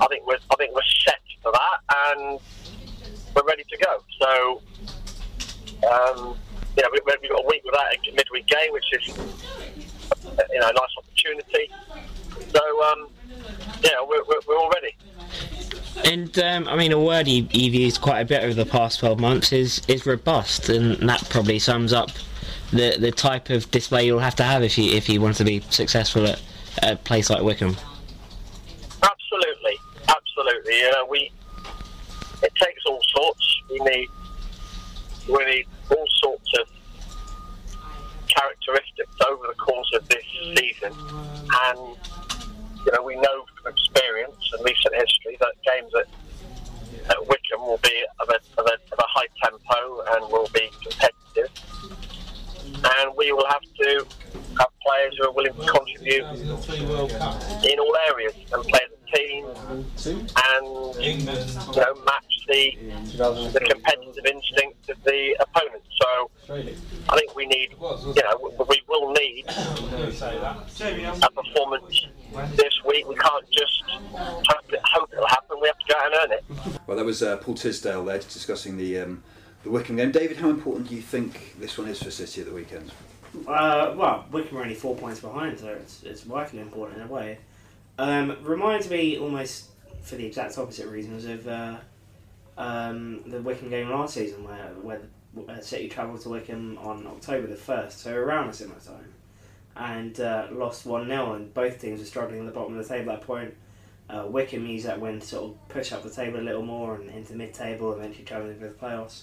I 0.00 0.06
think 0.08 0.26
we're 0.26 0.38
I 0.50 0.56
think 0.56 0.74
we're 0.74 0.82
set 1.04 1.20
for 1.42 1.52
that, 1.52 1.78
and 2.16 2.40
we're 3.34 3.44
ready 3.44 3.64
to 3.68 3.76
go. 3.78 4.02
So, 4.20 4.62
um, 5.90 6.36
yeah, 6.76 6.86
we, 6.92 7.00
we've 7.06 7.30
got 7.30 7.44
a 7.44 7.46
week 7.46 7.62
without 7.64 7.86
a 7.94 8.12
midweek 8.12 8.46
game, 8.46 8.72
which 8.72 8.84
is 8.92 9.06
you 9.08 10.60
know 10.60 10.68
a 10.68 10.72
nice 10.72 10.94
opportunity. 10.98 11.70
So, 12.54 12.82
um, 12.84 13.08
yeah, 13.82 14.00
we're, 14.06 14.22
we're, 14.24 14.40
we're 14.48 14.56
all 14.58 14.70
ready. 14.70 14.96
And 16.04 16.36
um, 16.38 16.68
I 16.68 16.76
mean, 16.76 16.92
a 16.92 17.00
word 17.00 17.28
you've 17.28 17.52
used 17.54 18.00
quite 18.00 18.20
a 18.20 18.24
bit 18.24 18.42
over 18.42 18.54
the 18.54 18.64
past 18.66 19.00
12 19.00 19.20
months 19.20 19.52
is, 19.52 19.82
is 19.88 20.06
robust, 20.06 20.68
and 20.68 20.96
that 21.08 21.28
probably 21.28 21.58
sums 21.58 21.92
up 21.92 22.10
the 22.72 22.96
the 22.98 23.10
type 23.10 23.50
of 23.50 23.70
display 23.70 24.06
you'll 24.06 24.20
have 24.20 24.36
to 24.36 24.44
have 24.44 24.62
if 24.62 24.78
you 24.78 24.92
if 24.92 25.08
you 25.08 25.20
want 25.20 25.36
to 25.36 25.44
be 25.44 25.60
successful 25.70 26.26
at, 26.26 26.40
a 26.82 26.96
place 26.96 27.28
like 27.28 27.42
Wycombe. 27.42 27.76
Absolutely, 29.02 29.76
absolutely. 30.08 30.78
You 30.78 30.92
know, 30.92 31.06
we 31.06 31.30
it 32.42 32.54
takes 32.54 32.82
all 32.86 33.00
sorts. 33.14 33.62
We 33.70 33.78
need 33.80 34.08
we 35.28 35.44
need 35.44 35.66
all 35.90 36.06
sorts 36.22 36.50
of 36.60 36.68
characteristics 38.28 39.16
over 39.28 39.48
the 39.48 39.54
course 39.54 39.90
of 39.94 40.08
this 40.08 40.24
season, 40.56 40.92
and 41.66 41.96
you 42.86 42.92
know 42.92 43.02
we 43.02 43.16
know 43.16 43.44
from 43.60 43.72
experience 43.72 44.52
and 44.52 44.64
recent 44.64 44.94
history 44.94 45.36
that 45.40 45.52
games 45.64 45.92
at, 45.94 47.10
at 47.10 47.26
Wycombe 47.26 47.66
will 47.66 47.80
be 47.82 48.04
of 48.20 48.28
a, 48.28 48.60
of, 48.60 48.66
a, 48.66 48.74
of 48.92 48.98
a 48.98 49.08
high 49.08 49.26
tempo 49.42 50.02
and 50.14 50.32
will 50.32 50.48
be 50.54 50.70
competitive, 50.82 51.50
and 52.84 53.12
we 53.16 53.32
will 53.32 53.46
have 53.46 53.62
to 53.78 54.06
have 54.58 54.68
players 54.86 55.14
who 55.18 55.28
are 55.28 55.32
willing 55.32 55.52
to 55.54 55.66
contribute 55.66 56.24
in 57.64 57.78
all 57.78 57.96
areas 58.08 58.34
and 58.52 58.64
play 58.64 58.80
as 58.84 58.90
a 58.92 59.16
team 59.16 59.46
and 60.06 60.66
you 61.02 61.16
know 61.80 61.94
match 62.04 62.24
the 62.48 62.76
the 63.52 63.60
competitive 63.70 64.26
instinct 64.26 64.88
of 64.90 65.02
the 65.04 65.36
opponent. 65.40 65.82
So 66.00 66.30
I 66.48 67.16
think 67.18 67.34
we 67.36 67.46
need 67.46 67.70
you 67.72 68.22
know 68.22 68.54
we- 68.68 68.80
will 68.88 69.12
need 69.12 69.44
a 69.48 71.30
performance 71.30 72.06
this 72.56 72.74
week. 72.86 73.06
We 73.08 73.14
can't 73.14 73.48
just 73.50 73.82
hope 74.16 75.08
it'll 75.12 75.26
happen. 75.28 75.58
We 75.60 75.68
have 75.68 75.78
to 75.78 75.84
go 75.88 75.98
out 75.98 76.06
and 76.06 76.14
earn 76.22 76.32
it. 76.38 76.80
Well, 76.88 76.96
that 76.96 77.04
was 77.04 77.22
uh, 77.22 77.36
Paul 77.36 77.54
Tisdale 77.54 78.04
there 78.04 78.18
discussing 78.18 78.76
the 78.76 78.98
um, 78.98 79.22
the 79.62 79.70
Wycombe 79.70 79.96
game. 79.96 80.12
David, 80.12 80.36
how 80.36 80.50
important 80.50 80.88
do 80.88 80.94
you 80.94 81.02
think 81.02 81.58
this 81.58 81.76
one 81.76 81.88
is 81.88 82.02
for 82.02 82.10
City 82.10 82.40
at 82.40 82.46
the 82.46 82.54
weekend? 82.54 82.90
Uh, 83.46 83.94
well, 83.96 84.26
Wycombe 84.30 84.58
are 84.58 84.62
only 84.62 84.74
four 84.74 84.96
points 84.96 85.20
behind, 85.20 85.58
so 85.58 85.68
it's, 85.68 86.02
it's 86.02 86.22
vitally 86.22 86.62
important 86.62 86.98
in 86.98 87.04
a 87.04 87.10
way. 87.10 87.38
Um, 87.98 88.36
reminds 88.42 88.88
me 88.90 89.18
almost, 89.18 89.66
for 90.02 90.16
the 90.16 90.26
exact 90.26 90.56
opposite 90.58 90.88
reasons, 90.88 91.26
of 91.26 91.46
uh, 91.46 91.76
um, 92.56 93.22
the 93.26 93.40
Wycombe 93.40 93.70
game 93.70 93.90
last 93.90 94.14
season, 94.14 94.44
where 94.44 94.72
where 94.82 95.00
the, 95.34 95.62
City 95.62 95.88
travelled 95.88 96.20
to 96.22 96.28
Wycombe 96.30 96.78
on 96.78 97.06
October 97.06 97.46
the 97.46 97.56
first, 97.56 98.00
so 98.00 98.14
around 98.14 98.48
a 98.48 98.52
similar 98.52 98.80
time, 98.80 99.12
and 99.76 100.18
uh, 100.20 100.48
lost 100.50 100.86
one 100.86 101.06
0 101.06 101.34
and 101.34 101.54
both 101.54 101.80
teams 101.80 102.00
were 102.00 102.06
struggling 102.06 102.40
at 102.40 102.46
the 102.46 102.52
bottom 102.52 102.76
of 102.76 102.86
the 102.86 102.94
table 102.94 103.12
at 103.12 103.20
that 103.20 103.26
point. 103.26 103.54
Uh, 104.08 104.26
Wycombe 104.26 104.66
used 104.66 104.86
that 104.86 105.00
win 105.00 105.20
to 105.20 105.26
sort 105.26 105.44
of 105.44 105.68
push 105.68 105.92
up 105.92 106.02
the 106.02 106.10
table 106.10 106.40
a 106.40 106.42
little 106.42 106.64
more 106.64 106.96
and 106.96 107.08
into 107.10 107.34
mid-table, 107.34 107.92
eventually 107.92 108.24
travelling 108.24 108.58
for 108.58 108.66
the 108.66 108.74
playoffs. 108.74 109.22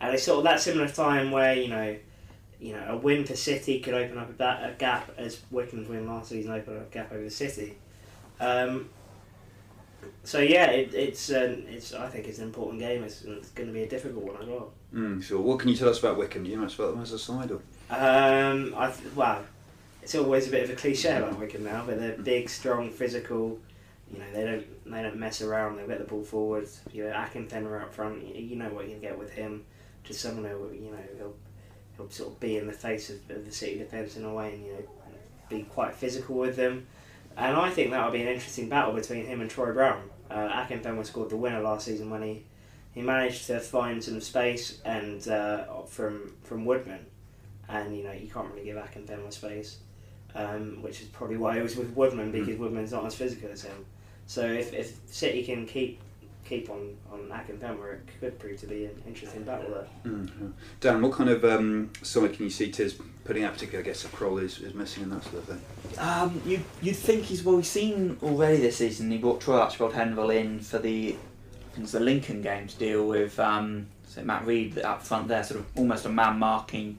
And 0.00 0.14
it's 0.14 0.24
sort 0.24 0.38
of 0.38 0.44
that 0.44 0.60
similar 0.60 0.88
time 0.88 1.30
where 1.30 1.54
you 1.54 1.68
know 1.68 1.96
you 2.60 2.74
know, 2.74 2.84
a 2.88 2.96
win 2.96 3.24
for 3.24 3.34
City 3.34 3.80
could 3.80 3.94
open 3.94 4.18
up 4.18 4.38
a, 4.38 4.74
gap 4.78 5.10
as 5.16 5.40
Wycombe's 5.50 5.88
win 5.88 6.06
last 6.06 6.28
season 6.28 6.52
opened 6.52 6.78
up 6.78 6.90
a 6.90 6.94
gap 6.94 7.12
over 7.12 7.24
the 7.24 7.30
City. 7.30 7.76
Um, 8.38 8.90
so 10.24 10.40
yeah, 10.40 10.66
it, 10.70 10.94
it's 10.94 11.30
um, 11.30 11.64
it's 11.68 11.94
I 11.94 12.08
think 12.08 12.26
it's 12.26 12.38
an 12.38 12.44
important 12.44 12.80
game. 12.80 13.02
It's, 13.02 13.22
it's 13.22 13.50
going 13.50 13.68
to 13.68 13.72
be 13.72 13.82
a 13.82 13.88
difficult 13.88 14.24
one 14.24 14.42
as 14.42 14.48
well. 14.48 14.72
Mm, 14.94 15.22
sure. 15.22 15.40
What 15.40 15.58
can 15.58 15.68
you 15.68 15.76
tell 15.76 15.88
us 15.88 15.98
about 15.98 16.18
Wycombe? 16.18 16.44
Do 16.44 16.50
you 16.50 16.56
know 16.56 16.62
much 16.62 16.74
about 16.74 16.92
them 16.92 17.02
as 17.02 17.12
a 17.12 17.18
side? 17.18 17.50
Or? 17.50 17.60
Um, 17.90 18.74
I 18.76 18.90
th- 18.90 19.14
well, 19.14 19.42
it's 20.02 20.14
always 20.14 20.48
a 20.48 20.50
bit 20.50 20.64
of 20.64 20.70
a 20.70 20.74
cliche 20.74 21.16
about 21.16 21.38
Wycombe 21.38 21.64
now, 21.64 21.84
but 21.86 21.98
they're 21.98 22.16
big, 22.16 22.48
strong, 22.48 22.90
physical. 22.90 23.58
You 24.12 24.18
know, 24.18 24.24
they 24.34 24.44
don't 24.44 24.90
they 24.92 25.02
don't 25.02 25.16
mess 25.16 25.40
around. 25.40 25.76
They 25.76 25.86
get 25.86 25.98
the 25.98 26.04
ball 26.04 26.24
forward. 26.24 26.68
You 26.92 27.04
know, 27.04 27.12
Akinfenwa 27.12 27.82
up 27.82 27.94
front. 27.94 28.26
You, 28.26 28.34
you 28.42 28.56
know 28.56 28.68
what 28.68 28.86
you 28.86 28.92
can 28.92 29.00
get 29.00 29.18
with 29.18 29.32
him. 29.32 29.64
Just 30.04 30.20
someone 30.20 30.44
who 30.44 30.70
you 30.72 30.90
know 30.90 30.98
he'll 31.16 31.34
he'll 31.96 32.10
sort 32.10 32.32
of 32.32 32.40
be 32.40 32.56
in 32.56 32.66
the 32.66 32.72
face 32.72 33.10
of, 33.10 33.18
of 33.30 33.44
the 33.44 33.52
City 33.52 33.78
defence 33.78 34.16
in 34.16 34.24
a 34.24 34.32
way, 34.32 34.54
and 34.54 34.64
you 34.64 34.72
know, 34.72 34.84
be 35.48 35.62
quite 35.64 35.94
physical 35.94 36.36
with 36.36 36.56
them. 36.56 36.86
And 37.36 37.56
I 37.56 37.70
think 37.70 37.90
that'll 37.90 38.10
be 38.10 38.22
an 38.22 38.28
interesting 38.28 38.68
battle 38.68 38.92
between 38.92 39.26
him 39.26 39.40
and 39.40 39.50
Troy 39.50 39.72
Brown. 39.72 40.02
Uh, 40.30 40.48
Akinfenwa 40.48 41.04
scored 41.04 41.30
the 41.30 41.36
winner 41.36 41.60
last 41.60 41.86
season 41.86 42.10
when 42.10 42.22
he, 42.22 42.44
he 42.92 43.02
managed 43.02 43.46
to 43.48 43.58
find 43.60 44.02
some 44.02 44.20
space 44.20 44.80
and 44.84 45.26
uh, 45.28 45.82
from 45.82 46.34
from 46.44 46.64
Woodman, 46.64 47.04
and 47.68 47.96
you 47.96 48.04
know 48.04 48.12
you 48.12 48.28
can't 48.28 48.50
really 48.52 48.64
give 48.64 48.76
Akinfenwa 48.76 49.32
space, 49.32 49.78
um, 50.34 50.82
which 50.82 51.00
is 51.02 51.08
probably 51.08 51.36
why 51.36 51.56
he 51.56 51.62
was 51.62 51.76
with 51.76 51.94
Woodman 51.96 52.30
because 52.30 52.58
Woodman's 52.58 52.92
not 52.92 53.04
as 53.04 53.14
physical 53.14 53.50
as 53.50 53.62
him. 53.62 53.84
So 54.26 54.46
if, 54.46 54.72
if 54.72 54.96
City 55.06 55.42
can 55.42 55.66
keep 55.66 56.00
keep 56.50 56.68
on 56.68 56.96
on 57.10 57.20
Akinfenwa, 57.28 57.94
it 57.94 58.00
could 58.18 58.38
prove 58.38 58.60
to 58.60 58.66
be 58.66 58.84
an 58.86 59.02
interesting 59.06 59.44
battle 59.44 59.70
there. 59.70 60.12
Mm, 60.12 60.28
yeah. 60.40 60.48
Dan, 60.80 61.00
what 61.00 61.12
kind 61.12 61.30
of 61.30 61.44
um, 61.44 61.90
side 62.02 62.34
can 62.34 62.44
you 62.44 62.50
see 62.50 62.70
Tiz 62.70 62.98
putting 63.24 63.44
out? 63.44 63.54
Particularly, 63.54 63.88
I 63.88 63.92
guess, 63.92 64.04
if 64.04 64.12
Croll 64.12 64.38
is, 64.38 64.58
is 64.58 64.74
missing 64.74 65.04
and 65.04 65.12
that 65.12 65.22
sort 65.22 65.36
of 65.36 65.44
thing. 65.44 65.60
Um, 65.98 66.42
you 66.44 66.60
you'd 66.82 66.96
think 66.96 67.22
he's 67.22 67.44
well. 67.44 67.56
We've 67.56 67.66
seen 67.66 68.18
already 68.22 68.58
this 68.58 68.78
season. 68.78 69.10
He 69.10 69.18
brought 69.18 69.40
Troy 69.40 69.58
Archibald 69.58 69.92
Henville 69.92 70.34
in 70.34 70.60
for 70.60 70.78
the 70.78 71.16
I 71.76 71.80
it's 71.80 71.92
the 71.92 72.00
Lincoln 72.00 72.42
game 72.42 72.66
to 72.66 72.76
deal 72.76 73.06
with 73.06 73.38
um, 73.38 73.86
so 74.04 74.22
Matt 74.22 74.44
Rhead 74.44 74.78
up 74.78 75.02
front 75.02 75.28
there, 75.28 75.44
sort 75.44 75.60
of 75.60 75.66
almost 75.76 76.04
a 76.04 76.08
man 76.08 76.38
marking 76.38 76.98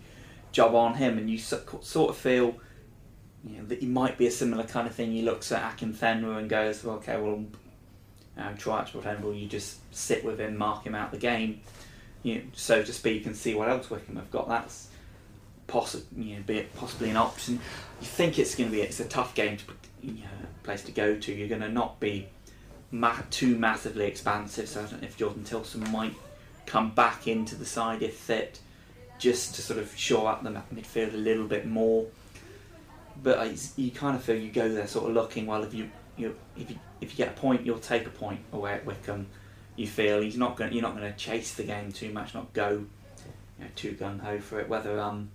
job 0.54 0.74
on 0.74 0.96
him, 0.96 1.18
and 1.18 1.30
you 1.30 1.38
sort 1.38 2.10
of 2.10 2.16
feel 2.16 2.56
you 3.44 3.58
know, 3.58 3.66
that 3.66 3.80
he 3.80 3.86
might 3.86 4.18
be 4.18 4.28
a 4.28 4.32
similar 4.32 4.64
kind 4.64 4.88
of 4.88 4.96
thing. 4.96 5.12
He 5.12 5.22
looks 5.22 5.52
at 5.52 5.78
Akinfenwa 5.78 6.38
and 6.38 6.50
goes, 6.50 6.84
well, 6.84 6.96
okay, 6.98 7.20
well, 7.20 7.44
um, 8.38 8.58
Troy 8.58 8.74
Archibald 8.74 9.06
Henville, 9.06 9.40
you 9.40 9.48
just 9.48 9.78
sit 9.94 10.24
with 10.24 10.40
him, 10.40 10.58
mark 10.58 10.86
him 10.86 10.96
out 10.96 11.12
the 11.12 11.18
game, 11.18 11.62
you 12.24 12.36
know, 12.36 12.42
so 12.54 12.84
to 12.84 12.94
speak, 12.94 13.26
and 13.26 13.36
see 13.36 13.54
what 13.54 13.70
else 13.70 13.90
Wycombe 13.90 14.16
have 14.16 14.32
got. 14.32 14.48
That's 14.48 14.88
possibly 15.68 16.24
you 16.24 16.36
know, 16.38 16.44
be 16.46 16.58
it 16.58 16.76
possibly 16.76 17.10
an 17.10 17.18
option. 17.18 17.60
You 18.00 18.08
think 18.08 18.40
it's 18.40 18.56
going 18.56 18.70
to 18.70 18.76
be 18.76 18.82
it's 18.82 19.00
a 19.00 19.06
tough 19.06 19.36
game 19.36 19.58
to 19.58 19.64
you 20.02 20.14
know, 20.14 20.30
place 20.64 20.84
to 20.84 20.92
go 20.92 21.16
to. 21.18 21.32
You're 21.34 21.48
going 21.48 21.62
to 21.62 21.70
not 21.70 22.00
be 22.00 22.28
ma- 22.92 23.22
too 23.30 23.58
massively 23.58 24.06
expansive. 24.06 24.68
So 24.68 24.82
I 24.82 24.86
don't 24.86 25.02
know 25.02 25.08
if 25.08 25.18
Jordan 25.18 25.44
Tillson 25.44 25.90
might 25.92 26.14
come 26.66 26.92
back 26.92 27.28
into 27.28 27.56
the 27.56 27.66
side 27.66 28.04
if 28.04 28.16
fit, 28.16 28.60
just 29.18 29.56
to 29.56 29.62
sort 29.62 29.80
of 29.80 29.96
shore 29.96 30.30
up 30.30 30.44
the 30.44 30.50
midfield 30.50 31.14
a 31.14 31.18
little 31.18 31.48
bit 31.48 31.66
more. 31.66 32.06
But 33.24 33.78
you 33.78 33.92
kind 33.92 34.16
of 34.16 34.24
feel 34.24 34.36
you 34.36 34.52
go 34.52 34.70
there 34.70 34.88
sort 34.88 35.10
of 35.10 35.14
looking 35.14 35.46
well 35.46 35.64
if 35.64 35.74
you, 35.74 35.92
you 36.18 36.36
if 36.58 36.70
you 36.70 36.80
if 37.00 37.12
you 37.12 37.26
get 37.26 37.38
a 37.38 37.40
point 37.40 37.66
you'll 37.66 37.80
take 37.80 38.06
a 38.06 38.10
point 38.10 38.42
away 38.54 38.74
at 38.74 38.86
Wycombe. 38.86 39.28
You 39.76 39.88
feel 39.88 40.22
he's 40.22 40.38
not 40.38 40.58
going 40.58 40.74
you're 40.74 40.82
not 40.82 40.96
going 40.96 41.12
to 41.12 41.18
chase 41.18 41.54
the 41.54 41.64
game 41.64 41.92
too 41.92 42.12
much, 42.12 42.34
not 42.34 42.54
go 42.54 42.86
you 43.58 43.66
know, 43.66 43.68
too 43.76 43.94
gung 43.94 44.20
ho 44.20 44.40
for 44.40 44.60
it. 44.60 44.70
Whether 44.70 45.00
um 45.00 45.30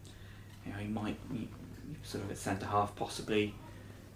you 0.64 0.72
know 0.72 0.78
he 0.78 0.88
might 0.88 1.16
you, 1.32 1.48
sort 2.02 2.24
of 2.24 2.30
at 2.30 2.38
centre 2.38 2.66
half 2.66 2.94
possibly 2.96 3.54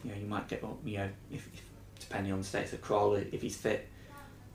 you 0.04 0.10
know 0.10 0.16
you 0.16 0.26
might 0.26 0.48
get 0.48 0.62
you 0.84 0.98
know 0.98 1.08
if, 1.30 1.48
if 1.52 1.62
depending 1.98 2.32
on 2.32 2.40
the 2.40 2.44
status 2.44 2.72
of 2.72 2.80
Croll 2.80 3.14
if 3.14 3.42
he's 3.42 3.56
fit 3.56 3.88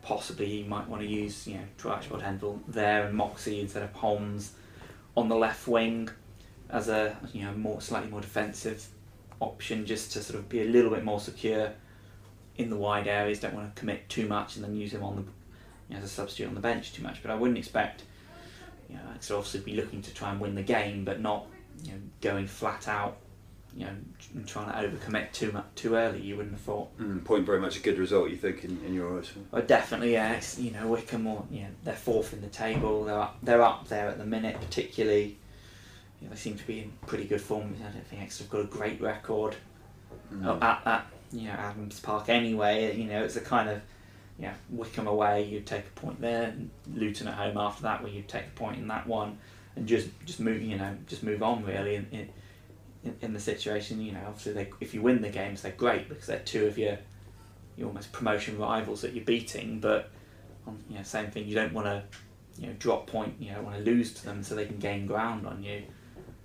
possibly 0.02 0.46
he 0.46 0.64
might 0.64 0.88
want 0.88 1.02
to 1.02 1.08
use 1.08 1.48
you 1.48 1.56
know 1.56 1.64
Troy 1.78 1.92
Archibald 1.92 2.22
Henville 2.22 2.60
there 2.68 3.08
and 3.08 3.16
Moxey 3.16 3.60
instead 3.60 3.84
of 3.84 3.92
Holmes 3.94 4.54
on 5.16 5.30
the 5.30 5.36
left 5.36 5.68
wing 5.68 6.10
as 6.70 6.90
a 6.90 7.18
you 7.34 7.44
know 7.44 7.54
more 7.54 7.82
slightly 7.82 8.10
more 8.10 8.22
defensive 8.22 8.86
option 9.40 9.86
just 9.86 10.12
to 10.14 10.22
sort 10.22 10.40
of 10.40 10.48
be 10.50 10.62
a 10.62 10.66
little 10.66 10.92
bit 10.92 11.04
more 11.04 11.20
secure 11.20 11.72
in 12.58 12.70
the 12.70 12.76
wide 12.78 13.08
areas 13.08 13.40
don't 13.40 13.54
want 13.54 13.74
to 13.74 13.80
commit 13.80 14.08
too 14.10 14.28
much 14.28 14.56
and 14.56 14.64
then 14.64 14.76
use 14.76 14.94
him 14.94 15.04
on 15.04 15.16
the 15.16 15.22
you 15.22 15.28
know, 15.92 15.98
as 15.98 16.04
a 16.04 16.08
substitute 16.08 16.48
on 16.48 16.56
the 16.56 16.62
bench 16.62 16.94
too 16.94 17.04
much 17.04 17.22
but 17.22 17.32
I 17.32 17.36
wouldn't 17.36 17.58
expect 17.58 18.04
you 18.90 18.96
know 18.96 19.02
to 19.22 19.36
obviously 19.36 19.60
be 19.62 19.76
looking 19.76 20.02
to 20.02 20.14
try 20.14 20.32
and 20.32 20.40
win 20.40 20.56
the 20.56 20.64
game 20.64 21.04
but 21.06 21.20
not 21.20 21.48
you 21.84 21.92
know 21.92 21.98
going 22.22 22.48
flat 22.48 22.88
out 22.88 23.18
you 23.76 23.84
know 23.86 23.92
and 24.34 24.48
trying 24.48 24.68
to 24.72 24.74
overcommit 24.98 25.32
too 25.34 25.52
much 25.52 25.66
too 25.76 25.96
early 25.96 26.22
you 26.22 26.38
wouldn't 26.38 26.54
have 26.54 26.62
thought 26.62 26.98
Mm, 26.98 27.24
point 27.26 27.46
very 27.46 27.60
much 27.60 27.76
a 27.78 27.82
good 27.82 27.98
result, 27.98 28.30
you 28.30 28.38
think, 28.38 28.64
in, 28.64 28.80
in 28.86 28.94
your 28.94 29.18
eyes? 29.20 29.30
well, 29.52 29.62
definitely, 29.62 30.14
yeah. 30.14 30.32
It's, 30.34 30.58
you 30.58 30.72
know, 30.72 30.88
Wycombe, 30.88 31.28
or, 31.28 31.44
you 31.52 31.62
know, 31.64 31.68
they're 31.84 31.94
fourth 31.94 32.32
in 32.32 32.40
the 32.42 32.48
table. 32.48 33.04
They're 33.04 33.20
up, 33.20 33.38
they're 33.44 33.62
up 33.62 33.90
there 33.90 34.08
at 34.08 34.18
the 34.18 34.26
minute, 34.26 34.56
particularly. 34.62 35.38
You 36.22 36.28
know, 36.28 36.30
they 36.34 36.40
seem 36.40 36.58
to 36.58 36.66
be 36.66 36.80
in 36.80 36.94
pretty 37.06 37.26
good 37.26 37.42
form. 37.42 37.76
I 37.82 37.92
don't 37.92 38.08
think 38.08 38.22
Exeter 38.22 38.46
have 38.46 38.52
got 38.52 38.62
a 38.62 38.78
great 38.78 39.02
record 39.02 39.56
Mm. 40.34 40.62
at, 40.64 40.88
at 40.88 41.06
you 41.32 41.48
know 41.48 41.54
Adams 41.54 42.00
Park 42.00 42.30
anyway. 42.30 42.96
You 42.96 43.06
know, 43.06 43.24
it's 43.24 43.36
a 43.36 43.42
kind 43.42 43.70
of 43.70 43.82
you 44.40 44.48
know 44.48 44.54
Wycombe 44.70 45.08
away, 45.08 45.44
you'd 45.46 45.66
take 45.66 45.86
a 45.86 46.00
point 46.00 46.20
there. 46.22 46.44
and 46.44 46.70
Luton 46.94 47.28
at 47.28 47.36
home 47.36 47.58
after 47.58 47.84
that, 47.84 48.04
where 48.04 48.12
you'd 48.12 48.28
take 48.28 48.48
a 48.48 48.56
point 48.58 48.78
in 48.78 48.88
that 48.88 49.08
one, 49.08 49.38
and 49.76 49.88
just 49.88 50.10
just 50.26 50.40
move 50.40 50.62
you 50.62 50.78
know 50.78 50.96
just 51.08 51.24
move 51.24 51.42
on 51.42 51.64
really 51.64 51.96
in 51.96 52.08
in, 52.12 52.30
in, 53.04 53.16
in 53.22 53.34
the 53.34 53.40
situation. 53.40 54.02
You 54.02 54.14
know, 54.14 54.24
obviously 54.28 54.54
they, 54.54 54.70
if 54.80 54.94
you 54.94 55.02
win 55.02 55.22
the 55.22 55.30
games, 55.30 55.62
they're 55.62 55.72
great 55.72 56.10
because 56.10 56.28
they're 56.28 56.40
two 56.40 56.66
of 56.68 56.78
your 56.78 56.98
your 57.78 57.88
almost 57.88 58.12
promotion 58.12 58.58
rivals 58.58 59.02
that 59.02 59.14
you're 59.14 59.26
beating. 59.26 59.80
But 59.80 60.10
on 60.68 60.84
you 60.90 60.98
know 60.98 61.04
same 61.04 61.32
thing, 61.32 61.48
you 61.48 61.56
don't 61.56 61.74
want 61.74 61.88
to 61.88 62.04
you 62.60 62.68
know 62.68 62.74
drop 62.78 63.08
point. 63.08 63.36
You 63.40 63.54
don't 63.54 63.64
want 63.64 63.78
to 63.78 63.84
lose 63.84 64.14
to 64.16 64.26
them 64.26 64.44
so 64.44 64.56
they 64.56 64.66
can 64.66 64.78
gain 64.78 65.06
ground 65.06 65.48
on 65.48 65.64
you. 65.64 65.84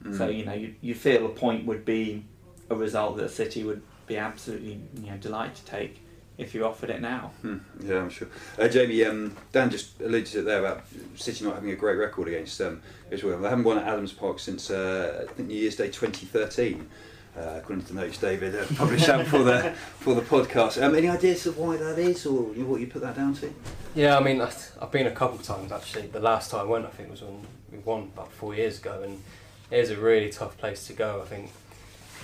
Mm. 0.04 0.16
So 0.16 0.28
you 0.28 0.44
know 0.44 0.54
you, 0.54 0.74
you 0.80 0.94
feel 0.94 1.26
a 1.26 1.30
point 1.30 1.66
would 1.66 1.84
be 1.84 2.24
a 2.68 2.76
result 2.76 3.16
that 3.16 3.30
City 3.30 3.64
would 3.64 3.82
be 4.10 4.16
absolutely 4.16 4.80
you 4.96 5.10
know 5.10 5.16
delighted 5.16 5.54
to 5.54 5.64
take 5.64 6.02
if 6.36 6.54
you 6.54 6.64
offered 6.64 6.90
it 6.90 7.00
now. 7.00 7.30
Hmm, 7.42 7.58
yeah, 7.82 7.98
I'm 7.98 8.10
sure. 8.10 8.28
Uh, 8.58 8.66
Jamie, 8.66 9.04
um, 9.04 9.36
Dan 9.52 9.70
just 9.70 10.00
alluded 10.00 10.26
to 10.26 10.38
it 10.40 10.42
there 10.42 10.58
about 10.58 10.84
City 11.14 11.44
not 11.44 11.54
having 11.54 11.70
a 11.70 11.76
great 11.76 11.96
record 11.96 12.28
against 12.28 12.60
um, 12.62 12.80
Israel. 13.10 13.38
They 13.38 13.48
haven't 13.48 13.64
won 13.64 13.78
at 13.78 13.86
Adams 13.86 14.12
Park 14.12 14.38
since 14.38 14.70
uh, 14.70 15.26
I 15.28 15.32
think 15.32 15.48
New 15.48 15.54
Year's 15.54 15.76
Day 15.76 15.88
2013. 15.88 16.88
Uh, 17.36 17.58
according 17.58 17.84
to 17.84 17.92
the 17.92 18.00
notes 18.00 18.18
David 18.18 18.56
uh, 18.56 18.64
published 18.74 19.08
out 19.08 19.24
for 19.24 19.44
the 19.44 19.72
for 20.00 20.14
the 20.14 20.20
podcast. 20.20 20.82
Um, 20.82 20.96
any 20.96 21.08
ideas 21.08 21.46
of 21.46 21.56
why 21.58 21.76
that 21.76 21.96
is, 21.96 22.26
or 22.26 22.42
what 22.42 22.80
you 22.80 22.88
put 22.88 23.02
that 23.02 23.14
down 23.14 23.34
to? 23.34 23.54
Yeah, 23.94 24.18
I 24.18 24.20
mean, 24.20 24.40
I 24.40 24.46
th- 24.46 24.72
I've 24.82 24.90
been 24.90 25.06
a 25.06 25.12
couple 25.12 25.38
of 25.38 25.44
times 25.44 25.70
actually. 25.70 26.08
The 26.08 26.18
last 26.18 26.50
time 26.50 26.62
I 26.62 26.64
went, 26.64 26.86
I 26.86 26.88
think, 26.88 27.08
was 27.08 27.22
when 27.22 27.46
we 27.70 27.78
won 27.78 28.10
about 28.14 28.32
four 28.32 28.56
years 28.56 28.78
ago, 28.78 29.02
and 29.04 29.22
it 29.70 29.78
is 29.78 29.90
a 29.90 29.96
really 29.96 30.28
tough 30.30 30.58
place 30.58 30.88
to 30.88 30.92
go. 30.92 31.22
I 31.22 31.26
think 31.26 31.52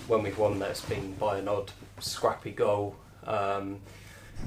when 0.06 0.22
we've 0.22 0.38
won 0.38 0.58
that, 0.60 0.70
it's 0.70 0.82
been 0.82 1.14
by 1.14 1.38
an 1.38 1.48
odd, 1.48 1.72
scrappy 1.98 2.52
goal. 2.52 2.96
Um, 3.24 3.80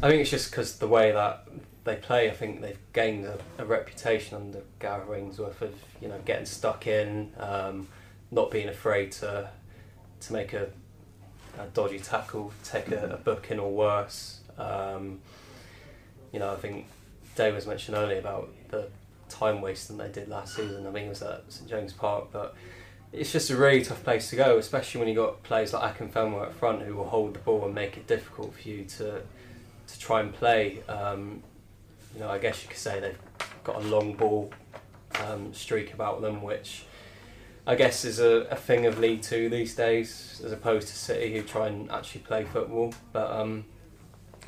I 0.01 0.10
think 0.10 0.22
it's 0.22 0.30
just 0.30 0.51
because 0.51 0.78
the 0.78 0.88
way 0.88 1.12
that 1.12 1.48
they 1.84 1.96
play. 1.96 2.30
I 2.30 2.34
think 2.34 2.62
they've 2.62 2.80
gained 2.94 3.25
a, 3.25 3.39
a 3.58 3.66
reputation 3.66 4.36
under 4.36 4.62
Gareth 4.80 5.10
Ainsworth 5.13 5.62
of 5.62 5.74
you 6.01 6.08
know 6.08 6.20
getting 6.25 6.46
stuck 6.46 6.88
in, 6.88 7.32
um, 7.39 7.88
not 8.32 8.51
being 8.51 8.70
afraid 8.70 9.12
to 9.13 9.50
to 10.22 10.34
make 10.34 10.54
a, 10.54 10.70
a 11.58 11.66
dodgy 11.74 12.00
tackle, 12.00 12.54
take 12.63 12.92
a, 12.92 13.13
a 13.13 13.18
booking 13.18 13.60
or 13.60 13.72
worse. 13.72 14.42
Um, 14.58 15.20
you 16.32 16.39
know, 16.39 16.51
I 16.51 16.58
think 16.58 16.86
Dave 17.36 17.56
was 17.56 17.66
mentioned 17.66 17.98
earlier 17.98 18.20
about 18.20 18.50
the 18.70 18.89
time 19.30 19.62
wasting 19.62 19.98
they 19.98 20.10
did 20.10 20.28
last 20.28 20.56
season. 20.56 20.86
I 20.86 20.92
think 20.92 21.08
it 21.08 21.10
was 21.10 21.22
at 21.22 21.44
St 21.50 21.70
James 21.70 21.94
Park, 21.94 22.28
but 22.32 22.56
it's 23.12 23.32
just 23.32 23.50
a 23.50 23.56
really 23.56 23.84
tough 23.84 24.04
place 24.04 24.30
to 24.30 24.36
go, 24.36 24.58
especially 24.58 25.00
when 25.00 25.08
you've 25.08 25.18
got 25.18 25.42
players 25.44 25.74
like 25.74 25.98
Akinfenwa 25.98 26.44
up 26.44 26.54
front 26.54 26.84
who 26.84 26.96
will 26.96 27.10
hold 27.10 27.34
the 27.34 27.39
ball 27.39 27.66
and 27.66 27.74
make 27.74 27.98
it 27.98 28.08
difficult 28.08 28.54
for 28.54 28.68
you 28.68 28.86
to 28.86 29.22
to 29.88 30.00
try 30.00 30.20
and 30.20 30.34
play. 30.34 30.84
Um, 30.88 31.42
you 32.13 32.20
know, 32.20 32.30
I 32.30 32.38
guess 32.38 32.62
you 32.62 32.70
could 32.70 32.78
say 32.78 33.00
they've 33.00 33.18
got 33.63 33.78
a 33.78 33.88
long 33.88 34.13
ball 34.13 34.51
um, 35.25 35.54
streak 35.54 35.94
about 35.94 36.22
them, 36.22 36.44
which 36.44 36.84
I 37.66 37.75
guess 37.75 38.06
is 38.06 38.20
a, 38.20 38.48
a 38.51 38.56
thing 38.56 38.86
of 38.86 39.00
League 39.00 39.24
Two 39.24 39.50
these 39.50 39.75
days, 39.75 40.42
as 40.46 40.51
opposed 40.51 40.88
to 40.89 40.96
City 40.96 41.34
who 41.34 41.42
try 41.42 41.68
and 41.68 41.92
actually 41.92 42.22
play 42.22 42.44
football. 42.44 42.94
But 43.12 43.32
um, 43.32 43.66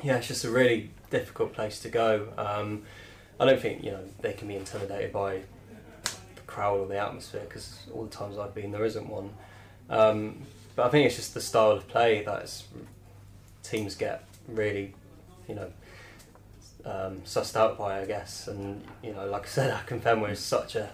yeah, 0.02 0.18
it's 0.18 0.28
just 0.28 0.44
a 0.44 0.50
really 0.50 0.90
difficult 1.10 1.52
place 1.52 1.80
to 1.80 1.88
go. 1.88 2.28
Um, 2.38 2.82
I 3.40 3.44
don't 3.44 3.60
think 3.60 3.82
you 3.82 3.90
know 3.90 4.04
they 4.20 4.34
can 4.34 4.46
be 4.46 4.54
intimidated 4.54 5.12
by 5.12 5.42
crowd 6.52 6.80
or 6.80 6.86
the 6.86 6.98
atmosphere 6.98 7.44
because 7.48 7.78
all 7.94 8.04
the 8.04 8.10
times 8.10 8.36
I've 8.36 8.54
been 8.54 8.72
there 8.72 8.84
isn't 8.84 9.08
one. 9.08 9.30
Um, 9.88 10.42
but 10.76 10.86
I 10.86 10.88
think 10.90 11.06
it's 11.06 11.16
just 11.16 11.34
the 11.34 11.40
style 11.40 11.72
of 11.72 11.88
play 11.88 12.22
that 12.24 12.62
teams 13.62 13.94
get 13.94 14.24
really, 14.46 14.94
you 15.48 15.54
know, 15.54 15.72
um, 16.84 17.22
sussed 17.24 17.56
out 17.56 17.78
by, 17.78 18.00
I 18.00 18.04
guess. 18.04 18.48
And 18.48 18.82
you 19.02 19.14
know, 19.14 19.26
like 19.26 19.44
I 19.44 19.48
said, 19.48 19.74
Akinfenwa 19.86 20.30
is 20.30 20.40
such 20.40 20.76
a 20.76 20.90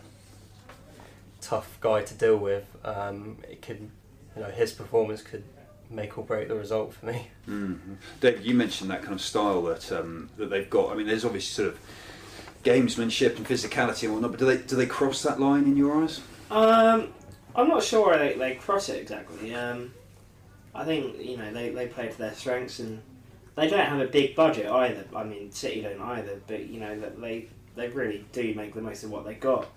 tough 1.41 1.79
guy 1.81 2.03
to 2.03 2.15
deal 2.15 2.37
with. 2.37 2.65
Um, 2.85 3.39
it 3.49 3.61
could, 3.61 3.91
you 4.37 4.43
know, 4.43 4.51
his 4.51 4.73
performance 4.73 5.23
could 5.23 5.45
make 5.91 6.19
or 6.19 6.25
break 6.25 6.49
the 6.49 6.55
result 6.55 6.95
for 6.95 7.07
me. 7.07 7.29
Mm-hmm. 7.49 7.95
David, 8.21 8.45
you 8.45 8.55
mentioned 8.55 8.91
that 8.91 9.03
kind 9.03 9.15
of 9.15 9.21
style 9.21 9.63
that 9.63 9.91
um, 9.91 10.31
that 10.37 10.51
they've 10.51 10.71
got. 10.71 10.93
I 10.93 10.95
mean, 10.95 11.07
there's 11.07 11.25
obviously 11.25 11.65
sort 11.65 11.75
of 11.75 11.81
gamesmanship 12.65 13.37
and 13.37 13.47
physicality 13.47 14.05
and 14.05 14.13
whatnot, 14.13 14.33
but 14.33 14.41
do 14.41 14.47
they 14.47 14.59
do 14.59 14.77
they 14.77 14.87
cross 14.87 15.23
that 15.23 15.41
line 15.41 15.65
in 15.65 15.77
your 15.77 16.03
eyes? 16.03 16.21
Um, 16.51 17.13
I'm 17.55 17.69
not 17.69 17.83
sure 17.83 18.17
they, 18.17 18.35
they 18.35 18.55
cross 18.55 18.89
it 18.89 19.01
exactly. 19.01 19.55
Um, 19.55 19.93
I 20.75 20.85
think 20.85 21.21
you 21.21 21.37
know 21.37 21.53
they, 21.53 21.71
they 21.71 21.87
play 21.87 22.09
to 22.09 22.19
their 22.19 22.35
strengths 22.35 22.79
and 22.79 23.03
they 23.57 23.69
don't 23.69 23.87
have 23.87 24.01
a 24.01 24.07
big 24.07 24.37
budget 24.37 24.71
either. 24.71 25.05
I 25.15 25.25
mean, 25.25 25.51
City 25.51 25.83
don't 25.83 26.01
either, 26.01 26.41
but 26.47 26.67
you 26.67 26.81
know 26.81 26.99
that 27.01 27.21
they 27.21 27.49
they 27.75 27.89
really 27.89 28.25
do 28.33 28.55
make 28.55 28.75
the 28.75 28.81
most 28.81 29.05
of 29.05 29.11
what 29.11 29.25
they 29.25 29.35
got, 29.35 29.69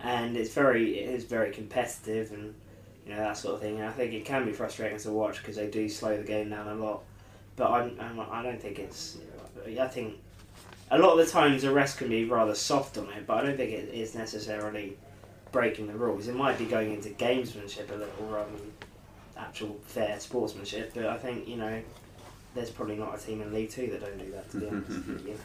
and 0.00 0.36
it's 0.36 0.52
very 0.52 0.98
it 0.98 1.10
is 1.10 1.24
very 1.24 1.52
competitive 1.52 2.32
and 2.32 2.54
you 3.06 3.14
know 3.14 3.20
that 3.20 3.36
sort 3.36 3.54
of 3.54 3.60
thing. 3.60 3.76
And 3.76 3.88
I 3.88 3.92
think 3.92 4.12
it 4.12 4.24
can 4.24 4.44
be 4.44 4.52
frustrating 4.52 4.98
to 4.98 5.12
watch 5.12 5.38
because 5.38 5.56
they 5.56 5.68
do 5.68 5.88
slow 5.88 6.16
the 6.16 6.24
game 6.24 6.50
down 6.50 6.66
a 6.66 6.74
lot. 6.74 7.02
But 7.56 7.70
I'm, 7.70 7.96
I'm 8.00 8.20
I 8.20 8.42
don't 8.42 8.60
think 8.60 8.78
it's. 8.78 9.18
I 9.78 9.86
think 9.86 10.14
a 10.90 10.98
lot 10.98 11.18
of 11.18 11.24
the 11.24 11.30
times 11.30 11.62
the 11.62 11.70
rest 11.70 11.98
can 11.98 12.08
be 12.08 12.24
rather 12.24 12.54
soft 12.54 12.96
on 12.98 13.08
it, 13.10 13.26
but 13.26 13.38
I 13.38 13.42
don't 13.42 13.56
think 13.56 13.72
it 13.72 13.90
is 13.92 14.14
necessarily 14.14 14.96
breaking 15.52 15.86
the 15.86 15.94
rules. 15.94 16.28
It 16.28 16.34
might 16.34 16.58
be 16.58 16.64
going 16.64 16.92
into 16.92 17.10
gamesmanship 17.10 17.90
a 17.90 17.94
little 17.94 18.26
rather 18.28 18.50
than 18.52 18.72
actual 19.36 19.76
fair 19.86 20.18
sportsmanship. 20.20 20.92
But 20.94 21.06
I 21.06 21.16
think 21.16 21.46
you 21.48 21.56
know, 21.56 21.82
there's 22.54 22.70
probably 22.70 22.96
not 22.96 23.14
a 23.16 23.18
team 23.18 23.42
in 23.42 23.52
League 23.52 23.70
Two 23.70 23.88
that 23.88 24.00
don't 24.00 24.18
do 24.18 24.30
that. 24.32 24.50
To 24.50 24.60
be 24.60 24.66
honest, 24.68 24.90
you 25.26 25.38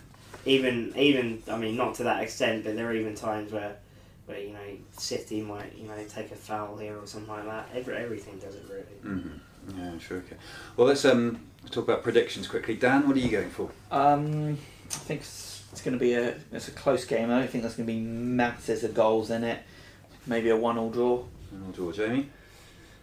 even 0.46 0.94
even 0.98 1.44
I 1.50 1.58
mean 1.58 1.76
not 1.76 1.96
to 1.96 2.04
that 2.04 2.22
extent, 2.24 2.64
but 2.64 2.76
there 2.76 2.88
are 2.88 2.96
even 2.96 3.16
times 3.16 3.52
where. 3.52 3.78
Where 4.26 4.40
you 4.40 4.54
know 4.54 4.78
City 4.98 5.42
might 5.42 5.76
you 5.76 5.86
know 5.86 5.98
take 6.08 6.32
a 6.32 6.36
foul 6.36 6.78
here 6.78 6.98
or 6.98 7.06
something 7.06 7.30
like 7.30 7.44
that. 7.44 7.68
Every, 7.76 7.98
everything 7.98 8.40
does 8.40 8.56
it 8.56 8.64
really. 8.70 9.18
Mm-hmm. 9.18 9.78
Yeah, 9.78 10.00
sure. 10.00 10.20
Okay. 10.20 10.38
Well, 10.78 10.88
let's 10.88 11.04
um 11.04 11.42
talk 11.72 11.84
about 11.84 12.04
predictions 12.04 12.48
quickly. 12.48 12.76
Dan, 12.76 13.06
what 13.06 13.18
are 13.18 13.20
you 13.20 13.30
going 13.30 13.50
for? 13.50 13.70
Um, 13.92 14.58
I 14.96 15.00
think 15.00 15.22
it's, 15.22 15.64
it's 15.72 15.82
going 15.82 15.94
to 15.94 16.00
be 16.00 16.14
a 16.14 16.36
it's 16.52 16.68
a 16.68 16.72
close 16.72 17.06
game. 17.06 17.32
I 17.32 17.40
don't 17.40 17.50
think 17.50 17.64
there's 17.64 17.76
going 17.76 17.88
to 17.88 17.94
be 17.94 18.00
masses 18.00 18.84
of 18.84 18.94
goals 18.94 19.30
in 19.32 19.44
it. 19.44 19.60
Maybe 20.26 20.50
a 20.50 20.56
one-all 20.58 20.90
draw. 20.90 21.18
One 21.52 21.64
all 21.66 21.72
draw, 21.72 21.92
Jamie. 21.92 22.30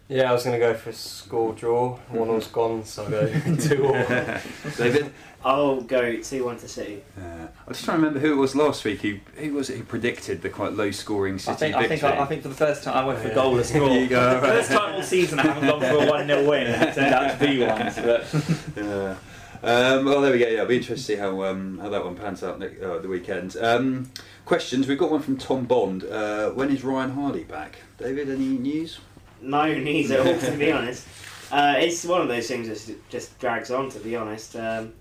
Yeah, 0.07 0.29
I 0.29 0.33
was 0.33 0.43
going 0.43 0.59
to 0.59 0.65
go 0.65 0.73
for 0.73 0.89
a 0.89 0.93
score 0.93 1.53
draw. 1.53 1.95
One 2.09 2.27
all's 2.29 2.47
gone, 2.47 2.83
so 2.83 3.05
I'll 3.05 3.09
go 3.11 3.55
two 3.57 3.85
all. 3.85 3.93
David. 4.77 5.13
I'll 5.43 5.81
go 5.81 6.17
two 6.21 6.43
one 6.45 6.57
to 6.57 6.67
City. 6.67 7.01
Uh, 7.17 7.21
I'm 7.65 7.73
just 7.73 7.85
trying 7.85 7.97
to 7.99 8.05
remember 8.05 8.19
who 8.19 8.33
it 8.33 8.35
was 8.35 8.55
last 8.55 8.83
week. 8.83 9.01
Who 9.01 9.19
who 9.37 9.53
was 9.53 9.69
it 9.69 9.77
who 9.77 9.83
predicted 9.83 10.41
the 10.41 10.49
quite 10.49 10.73
low-scoring 10.73 11.39
City 11.39 11.51
I 11.51 11.55
think 11.55 11.75
I 11.75 11.87
think 11.87 12.03
I, 12.03 12.19
I 12.19 12.25
think 12.25 12.41
for 12.43 12.49
the 12.49 12.55
first 12.55 12.83
time 12.83 12.95
I 12.95 13.05
went 13.05 13.19
for 13.19 13.29
Yeah. 13.29 13.33
goalless 13.35 13.71
draw. 13.75 13.87
There 13.87 14.01
you 14.01 14.07
go, 14.07 14.33
right. 14.33 14.41
First 14.41 14.71
time 14.71 14.95
all 14.95 15.01
season 15.03 15.39
I 15.39 15.43
haven't 15.43 15.67
gone 15.69 15.79
for 15.79 16.03
a 16.05 16.09
one 16.09 16.27
0 16.27 16.47
win. 16.47 16.67
It 16.67 16.93
turned 16.93 17.13
out 17.13 17.39
to 17.39 17.47
be 17.47 17.59
one. 17.59 17.91
But 17.95 18.75
Yeah. 18.75 19.15
Um, 19.63 20.05
well, 20.05 20.21
there 20.21 20.31
we 20.31 20.39
go. 20.39 20.47
Yeah, 20.47 20.53
it'll 20.53 20.65
be 20.65 20.77
interesting 20.77 20.95
to 20.95 21.03
see 21.03 21.15
how 21.15 21.43
um, 21.43 21.77
how 21.77 21.89
that 21.89 22.03
one 22.03 22.15
pans 22.15 22.43
out 22.43 22.57
next, 22.59 22.81
uh, 22.81 22.97
the 22.97 23.07
weekend. 23.07 23.55
Um, 23.57 24.11
questions. 24.43 24.87
We've 24.87 24.97
got 24.97 25.11
one 25.11 25.21
from 25.21 25.37
Tom 25.37 25.65
Bond. 25.65 26.03
Uh, 26.03 26.49
when 26.51 26.71
is 26.71 26.83
Ryan 26.83 27.11
Harley 27.11 27.43
back? 27.43 27.77
David, 27.97 28.29
any 28.29 28.57
news? 28.57 28.99
No 29.39 29.71
news 29.71 30.09
at 30.09 30.25
all, 30.25 30.39
to 30.39 30.57
be 30.57 30.71
honest. 30.71 31.07
Uh, 31.51 31.75
it's 31.77 32.03
one 32.05 32.21
of 32.21 32.27
those 32.27 32.47
things 32.47 32.67
that 32.87 33.09
just 33.09 33.37
drags 33.37 33.69
on, 33.69 33.89
to 33.91 33.99
be 33.99 34.15
honest. 34.15 34.55
Um, 34.55 34.93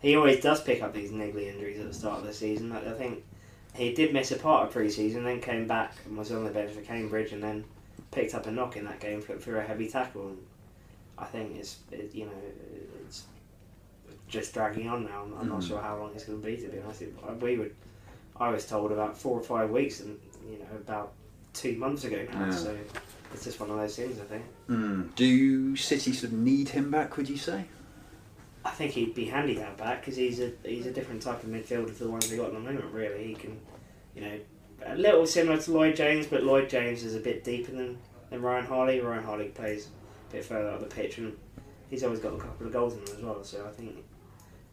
he 0.00 0.16
always 0.16 0.40
does 0.40 0.62
pick 0.62 0.82
up 0.82 0.94
these 0.94 1.10
niggly 1.10 1.52
injuries 1.52 1.78
at 1.78 1.86
the 1.86 1.94
start 1.94 2.18
of 2.20 2.26
the 2.26 2.32
season. 2.32 2.72
I 2.72 2.90
I 2.90 2.94
think 2.94 3.22
he 3.74 3.92
did 3.92 4.12
miss 4.12 4.32
a 4.32 4.36
part 4.36 4.66
of 4.66 4.72
pre-season, 4.72 5.22
then 5.22 5.40
came 5.40 5.68
back 5.68 5.92
and 6.06 6.16
was 6.16 6.32
on 6.32 6.44
the 6.44 6.50
bench 6.50 6.72
for 6.72 6.80
Cambridge, 6.80 7.32
and 7.32 7.42
then 7.42 7.64
picked 8.10 8.34
up 8.34 8.46
a 8.46 8.50
knock 8.50 8.76
in 8.76 8.84
that 8.86 8.98
game 8.98 9.20
for 9.20 9.58
a 9.58 9.64
heavy 9.64 9.88
tackle. 9.88 10.28
And 10.28 10.38
I 11.16 11.26
think 11.26 11.56
it's 11.56 11.78
it, 11.92 12.12
you 12.12 12.24
know 12.24 12.32
just 14.28 14.54
dragging 14.54 14.88
on 14.88 15.04
now. 15.04 15.22
I'm, 15.24 15.38
I'm 15.40 15.48
not 15.48 15.60
Mm. 15.60 15.68
sure 15.68 15.80
how 15.80 15.96
long 15.98 16.12
it's 16.14 16.24
going 16.24 16.40
to 16.40 16.46
be. 16.46 16.56
To 16.56 16.68
be 16.68 16.78
honest, 16.80 17.02
we 17.40 17.56
would. 17.58 17.74
I 18.36 18.50
was 18.50 18.66
told 18.66 18.92
about 18.92 19.16
four 19.18 19.38
or 19.38 19.42
five 19.42 19.70
weeks, 19.70 20.00
and 20.00 20.18
you 20.48 20.58
know 20.58 20.76
about 20.76 21.12
two 21.54 21.76
months 21.76 22.04
ago 22.04 22.24
now. 22.32 22.46
Yeah. 22.46 22.50
So 22.52 22.76
it's 23.34 23.44
just 23.44 23.58
one 23.60 23.70
of 23.70 23.76
those 23.76 23.96
things. 23.96 24.20
I 24.20 24.24
think. 24.24 24.44
Mm. 24.68 25.14
Do 25.16 25.74
City 25.76 26.12
sort 26.12 26.32
of 26.32 26.38
need 26.38 26.68
him 26.68 26.90
back? 26.90 27.16
Would 27.16 27.28
you 27.28 27.36
say? 27.36 27.64
I 28.64 28.70
think 28.70 28.92
he'd 28.92 29.14
be 29.14 29.24
handy 29.24 29.54
to 29.54 29.64
have 29.64 29.76
back 29.76 30.00
because 30.02 30.16
he's 30.16 30.40
a 30.40 30.52
he's 30.64 30.86
a 30.86 30.90
different 30.92 31.22
type 31.22 31.42
of 31.42 31.48
midfielder 31.48 31.86
to 31.96 32.04
the 32.04 32.10
ones 32.10 32.30
we 32.30 32.36
got 32.36 32.46
at 32.48 32.52
the 32.52 32.60
moment. 32.60 32.84
Really, 32.92 33.26
he 33.28 33.34
can, 33.34 33.58
you 34.14 34.20
know, 34.22 34.38
a 34.84 34.94
little 34.96 35.26
similar 35.26 35.58
to 35.58 35.72
Lloyd 35.72 35.96
James, 35.96 36.26
but 36.26 36.42
Lloyd 36.42 36.68
James 36.68 37.02
is 37.02 37.14
a 37.14 37.20
bit 37.20 37.44
deeper 37.44 37.72
than, 37.72 37.98
than 38.30 38.42
Ryan 38.42 38.66
Harley. 38.66 39.00
Ryan 39.00 39.24
Harley 39.24 39.46
plays 39.48 39.88
a 40.28 40.32
bit 40.32 40.44
further 40.44 40.68
up 40.70 40.80
the 40.80 40.86
pitch, 40.86 41.18
and 41.18 41.34
he's 41.88 42.04
always 42.04 42.20
got 42.20 42.34
a 42.34 42.36
couple 42.38 42.66
of 42.66 42.72
goals 42.72 42.92
in 42.94 42.98
him 43.00 43.16
as 43.16 43.22
well. 43.22 43.42
So 43.44 43.64
I 43.66 43.70
think 43.70 43.96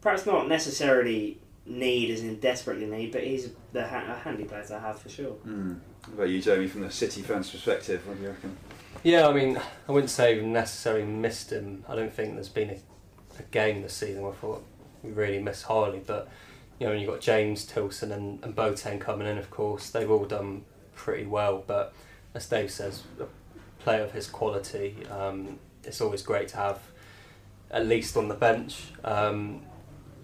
perhaps 0.06 0.28
not 0.28 0.48
necessarily 0.48 1.36
need 1.66 2.12
as 2.12 2.22
in 2.22 2.40
desperately 2.40 2.86
need, 2.86 3.12
but 3.12 3.24
he's 3.24 3.50
the 3.74 3.88
ha- 3.88 4.06
a 4.08 4.20
handy 4.20 4.44
player 4.44 4.64
to 4.64 4.80
have 4.80 5.00
for 5.00 5.10
sure. 5.10 5.34
Mm. 5.48 5.80
What 6.06 6.14
about 6.14 6.30
you, 6.30 6.40
Jamie, 6.44 6.68
from 6.68 6.82
the 6.82 6.92
City 6.92 7.24
fans' 7.24 7.50
perspective? 7.50 8.06
What 8.08 8.18
do 8.18 8.22
you 8.22 8.30
reckon? 8.30 8.56
Yeah, 9.02 9.28
I 9.28 9.34
mean, 9.34 9.60
I 9.90 9.92
wouldn't 9.92 10.12
say 10.12 10.40
we 10.40 10.46
necessarily 10.46 11.06
missed 11.06 11.52
him. 11.52 11.84
I 11.90 11.96
don't 11.96 12.14
think 12.14 12.36
there's 12.36 12.50
been 12.50 12.70
a, 12.70 12.78
a 13.40 13.44
game 13.50 13.82
this 13.82 13.96
season 13.96 14.22
where 14.22 14.32
I 14.32 14.36
thought 14.36 14.64
we 15.02 15.10
really 15.10 15.42
missed 15.42 15.64
Harley. 15.64 16.04
But 16.06 16.30
you 16.80 16.86
know, 16.86 16.92
when 16.92 17.02
you've 17.02 17.10
got 17.10 17.22
James 17.22 17.66
Tillson 17.66 18.12
and, 18.12 18.44
and 18.44 18.56
Boateng 18.56 19.02
coming 19.02 19.26
in, 19.26 19.40
of 19.40 19.50
course, 19.50 19.90
they've 19.90 20.12
all 20.12 20.26
done 20.26 20.66
pretty 20.94 21.26
well. 21.26 21.64
But 21.66 21.96
as 22.36 22.46
Dave 22.46 22.70
says, 22.70 23.02
a 23.20 23.26
player 23.82 24.04
of 24.04 24.12
his 24.12 24.28
quality, 24.28 24.98
um, 25.10 25.58
it's 25.84 26.00
always 26.00 26.22
great 26.22 26.50
to 26.50 26.58
have 26.58 26.80
at 27.72 27.88
least 27.88 28.16
on 28.16 28.28
the 28.28 28.36
bench. 28.36 28.92
Um, 29.04 29.64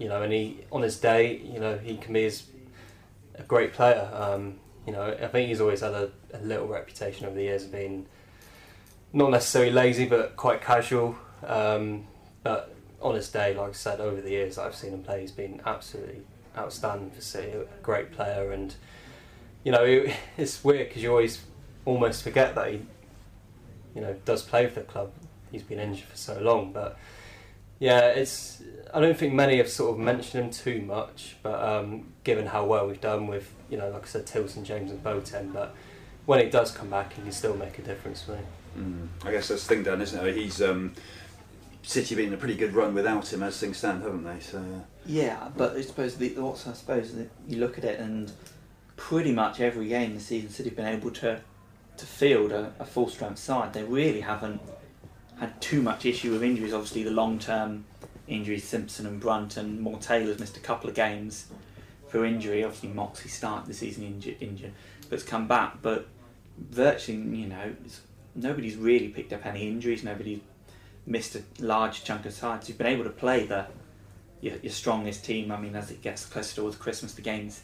you 0.01 0.09
know, 0.09 0.23
and 0.23 0.33
he 0.33 0.57
on 0.71 0.81
his 0.81 0.99
day, 0.99 1.37
you 1.37 1.59
know, 1.59 1.77
he 1.77 1.95
can 1.95 2.13
be 2.13 2.25
as 2.25 2.43
a 3.35 3.43
great 3.43 3.71
player. 3.71 4.09
Um, 4.11 4.55
you 4.87 4.93
know, 4.93 5.15
I 5.21 5.27
think 5.27 5.49
he's 5.49 5.61
always 5.61 5.81
had 5.81 5.93
a, 5.93 6.09
a 6.33 6.39
little 6.39 6.67
reputation 6.67 7.27
over 7.27 7.35
the 7.35 7.43
years 7.43 7.65
of 7.65 7.71
being 7.71 8.07
not 9.13 9.29
necessarily 9.29 9.71
lazy, 9.71 10.07
but 10.07 10.35
quite 10.35 10.59
casual. 10.59 11.15
Um, 11.45 12.07
but 12.41 12.73
on 12.99 13.13
his 13.13 13.29
day, 13.29 13.53
like 13.53 13.69
I 13.69 13.73
said, 13.73 13.99
over 13.99 14.19
the 14.19 14.31
years 14.31 14.57
I've 14.57 14.73
seen 14.73 14.91
him 14.91 15.03
play, 15.03 15.21
he's 15.21 15.31
been 15.31 15.61
absolutely 15.67 16.21
outstanding 16.57 17.11
for 17.11 17.21
City. 17.21 17.51
A 17.51 17.65
great 17.83 18.11
player, 18.11 18.51
and 18.51 18.73
you 19.63 19.71
know, 19.71 19.83
it, 19.83 20.15
it's 20.37 20.63
weird 20.63 20.87
because 20.87 21.03
you 21.03 21.11
always 21.11 21.41
almost 21.85 22.23
forget 22.23 22.55
that 22.55 22.71
he, 22.71 22.81
you 23.93 24.01
know, 24.01 24.15
does 24.25 24.41
play 24.41 24.65
for 24.65 24.79
the 24.79 24.85
club. 24.87 25.11
He's 25.51 25.61
been 25.61 25.79
injured 25.79 26.07
for 26.07 26.17
so 26.17 26.39
long, 26.39 26.73
but 26.73 26.97
yeah, 27.81 28.09
it's. 28.09 28.61
I 28.93 28.99
don't 28.99 29.17
think 29.17 29.33
many 29.33 29.57
have 29.57 29.69
sort 29.69 29.91
of 29.91 29.99
mentioned 29.99 30.43
him 30.43 30.51
too 30.51 30.81
much, 30.83 31.35
but 31.41 31.61
um, 31.63 32.13
given 32.23 32.45
how 32.45 32.65
well 32.65 32.87
we've 32.87 33.01
done 33.01 33.25
with, 33.25 33.51
you 33.69 33.77
know, 33.77 33.89
like 33.89 34.03
I 34.03 34.05
said, 34.05 34.27
Tillson, 34.27 34.65
James, 34.65 34.91
and 34.91 35.01
Boateng, 35.01 35.51
but 35.51 35.73
when 36.25 36.43
he 36.43 36.51
does 36.51 36.71
come 36.71 36.89
back, 36.89 37.13
he 37.13 37.21
can 37.21 37.31
still 37.31 37.55
make 37.55 37.79
a 37.79 37.81
difference 37.81 38.21
for 38.21 38.33
me. 38.33 38.39
Mm. 38.77 39.07
I 39.25 39.31
guess 39.31 39.47
that's 39.47 39.65
the 39.65 39.75
thing, 39.75 39.83
Dan, 39.83 40.01
isn't 40.01 40.27
it? 40.27 40.35
He's 40.35 40.61
um, 40.61 40.93
City 41.81 42.15
been 42.15 42.27
in 42.27 42.33
a 42.33 42.37
pretty 42.37 42.55
good 42.55 42.73
run 42.73 42.93
without 42.93 43.31
him 43.33 43.41
as 43.41 43.59
things 43.59 43.77
stand, 43.77 44.03
haven't 44.03 44.25
they? 44.25 44.39
So 44.39 44.59
uh, 44.59 44.81
yeah, 45.05 45.49
but 45.57 45.75
I 45.75 45.81
suppose 45.81 46.17
the 46.17 46.29
what's 46.35 46.67
I 46.67 46.73
suppose 46.73 47.15
that 47.15 47.29
you 47.47 47.57
look 47.57 47.77
at 47.79 47.83
it 47.83 47.99
and 47.99 48.31
pretty 48.95 49.31
much 49.31 49.59
every 49.59 49.87
game 49.87 50.13
this 50.13 50.27
season, 50.27 50.49
City 50.49 50.69
have 50.69 50.75
been 50.75 50.85
able 50.85 51.09
to 51.11 51.41
to 51.97 52.05
field 52.05 52.51
a, 52.51 52.73
a 52.79 52.85
full 52.85 53.09
strength 53.09 53.39
side. 53.39 53.73
They 53.73 53.83
really 53.83 54.21
haven't 54.21 54.61
had 55.41 55.59
too 55.59 55.81
much 55.81 56.05
issue 56.05 56.31
with 56.31 56.43
injuries. 56.43 56.71
Obviously, 56.71 57.03
the 57.03 57.11
long 57.11 57.39
term 57.39 57.83
injuries, 58.27 58.63
Simpson 58.63 59.05
and 59.07 59.19
Brunt 59.19 59.57
and 59.57 59.81
Moore 59.81 59.97
Taylor's 59.97 60.39
missed 60.39 60.55
a 60.55 60.61
couple 60.61 60.87
of 60.89 60.95
games 60.95 61.47
through 62.09 62.25
injury. 62.25 62.63
Obviously, 62.63 62.89
Moxey 62.89 63.27
started 63.27 63.67
the 63.67 63.73
season 63.73 64.03
injured, 64.03 64.37
injured, 64.39 64.71
but 65.09 65.25
come 65.25 65.47
back. 65.47 65.81
But 65.81 66.07
virtually, 66.57 67.17
you 67.17 67.47
know, 67.47 67.75
nobody's 68.35 68.75
really 68.75 69.09
picked 69.09 69.33
up 69.33 69.45
any 69.45 69.67
injuries. 69.67 70.03
Nobody's 70.03 70.41
missed 71.07 71.35
a 71.35 71.41
large 71.59 72.03
chunk 72.03 72.27
of 72.27 72.33
sides. 72.33 72.69
You've 72.69 72.77
been 72.77 72.87
able 72.87 73.03
to 73.05 73.09
play 73.09 73.47
the 73.47 73.65
your, 74.41 74.57
your 74.57 74.71
strongest 74.71 75.25
team. 75.25 75.51
I 75.51 75.59
mean, 75.59 75.75
as 75.75 75.89
it 75.89 76.03
gets 76.03 76.23
closer 76.23 76.57
towards 76.57 76.75
Christmas, 76.75 77.13
the 77.13 77.21
games 77.23 77.63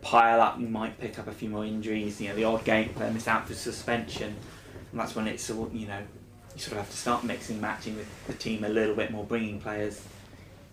pile 0.00 0.40
up. 0.40 0.58
You 0.58 0.66
might 0.66 0.98
pick 0.98 1.20
up 1.20 1.28
a 1.28 1.32
few 1.32 1.48
more 1.48 1.64
injuries. 1.64 2.20
You 2.20 2.30
know, 2.30 2.34
the 2.34 2.44
odd 2.44 2.64
game 2.64 2.88
player 2.88 3.12
miss 3.12 3.28
out 3.28 3.46
for 3.46 3.54
suspension. 3.54 4.34
and 4.90 5.00
that's 5.00 5.14
when 5.14 5.28
it's 5.28 5.48
all 5.48 5.70
you 5.72 5.86
know 5.86 6.02
you 6.54 6.60
sort 6.60 6.72
of 6.72 6.78
have 6.78 6.90
to 6.90 6.96
start 6.96 7.24
mixing 7.24 7.60
matching 7.60 7.96
with 7.96 8.26
the 8.26 8.34
team 8.34 8.64
a 8.64 8.68
little 8.68 8.94
bit 8.94 9.10
more, 9.10 9.24
bringing 9.24 9.60
players 9.60 10.02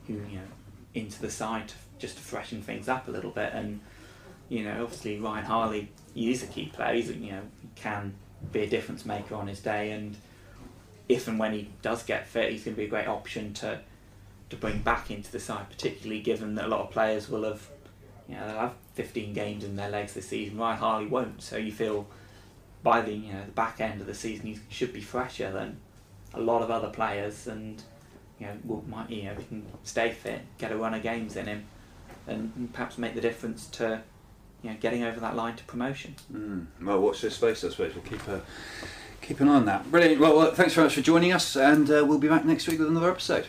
who 0.07 0.13
you 0.13 0.37
know 0.37 0.47
into 0.93 1.21
the 1.21 1.29
side 1.29 1.69
to, 1.69 1.75
just 1.99 2.17
to 2.17 2.23
freshen 2.23 2.61
things 2.61 2.87
up 2.87 3.07
a 3.07 3.11
little 3.11 3.31
bit. 3.31 3.51
And 3.53 3.79
you 4.49 4.63
know, 4.63 4.83
obviously 4.83 5.19
Ryan 5.19 5.45
Harley, 5.45 5.89
he 6.13 6.31
is 6.31 6.43
a 6.43 6.47
key 6.47 6.67
player. 6.67 6.95
He's 6.95 7.09
you 7.09 7.31
know 7.31 7.41
he 7.61 7.69
can 7.75 8.13
be 8.51 8.61
a 8.61 8.69
difference 8.69 9.05
maker 9.05 9.35
on 9.35 9.47
his 9.47 9.59
day, 9.59 9.91
and 9.91 10.15
if 11.09 11.27
and 11.27 11.39
when 11.39 11.53
he 11.53 11.69
does 11.81 12.03
get 12.03 12.27
fit, 12.27 12.51
he's 12.51 12.63
going 12.63 12.75
to 12.75 12.79
be 12.79 12.85
a 12.85 12.89
great 12.89 13.07
option 13.07 13.53
to 13.55 13.79
to 14.49 14.55
bring 14.57 14.79
back 14.79 15.09
into 15.09 15.31
the 15.31 15.39
side, 15.39 15.69
particularly 15.69 16.21
given 16.21 16.55
that 16.55 16.65
a 16.65 16.67
lot 16.67 16.81
of 16.81 16.91
players 16.91 17.29
will 17.29 17.43
have 17.43 17.67
you 18.27 18.35
know 18.35 18.47
they'll 18.47 18.57
have 18.57 18.73
15 18.95 19.33
games 19.33 19.63
in 19.63 19.75
their 19.75 19.89
legs 19.89 20.13
this 20.13 20.27
season. 20.27 20.57
Ryan 20.57 20.77
Harley 20.77 21.07
won't, 21.07 21.41
so 21.41 21.57
you 21.57 21.71
feel 21.71 22.07
by 22.83 23.01
the 23.01 23.13
you 23.13 23.33
know 23.33 23.45
the 23.45 23.51
back 23.51 23.79
end 23.79 24.01
of 24.01 24.07
the 24.07 24.13
season 24.13 24.47
he 24.47 24.59
should 24.69 24.93
be 24.93 25.01
fresher 25.01 25.51
than 25.51 25.77
a 26.33 26.39
lot 26.39 26.61
of 26.61 26.71
other 26.71 26.89
players, 26.89 27.47
and 27.47 27.81
you 28.39 28.47
know 28.47 28.53
will 28.63 28.83
might 28.87 29.09
you 29.09 29.23
know 29.23 29.35
he 29.35 29.43
can 29.43 29.65
stay 29.83 30.11
fit, 30.11 30.41
get 30.57 30.71
a 30.71 30.77
run 30.77 30.93
of 30.93 31.03
games 31.03 31.35
in 31.35 31.45
him, 31.45 31.65
and 32.27 32.71
perhaps 32.73 32.97
make 32.97 33.15
the 33.15 33.21
difference 33.21 33.67
to 33.67 34.01
you 34.61 34.69
know 34.69 34.75
getting 34.79 35.03
over 35.03 35.19
that 35.19 35.35
line 35.35 35.55
to 35.55 35.63
promotion. 35.65 36.15
Mm. 36.31 36.67
Well, 36.81 36.99
watch 36.99 37.21
this 37.21 37.35
space, 37.35 37.63
I 37.63 37.69
suppose. 37.69 37.93
We'll 37.93 38.03
keep 38.03 38.27
a 38.27 38.41
keep 39.21 39.39
an 39.39 39.49
eye 39.49 39.55
on 39.55 39.65
that. 39.65 39.89
Brilliant. 39.91 40.19
Well, 40.19 40.37
well 40.37 40.53
thanks 40.53 40.73
very 40.73 40.85
much 40.85 40.95
for 40.95 41.01
joining 41.01 41.33
us, 41.33 41.55
and 41.55 41.89
uh, 41.89 42.03
we'll 42.07 42.19
be 42.19 42.29
back 42.29 42.45
next 42.45 42.67
week 42.67 42.79
with 42.79 42.87
another 42.87 43.11
episode. 43.11 43.47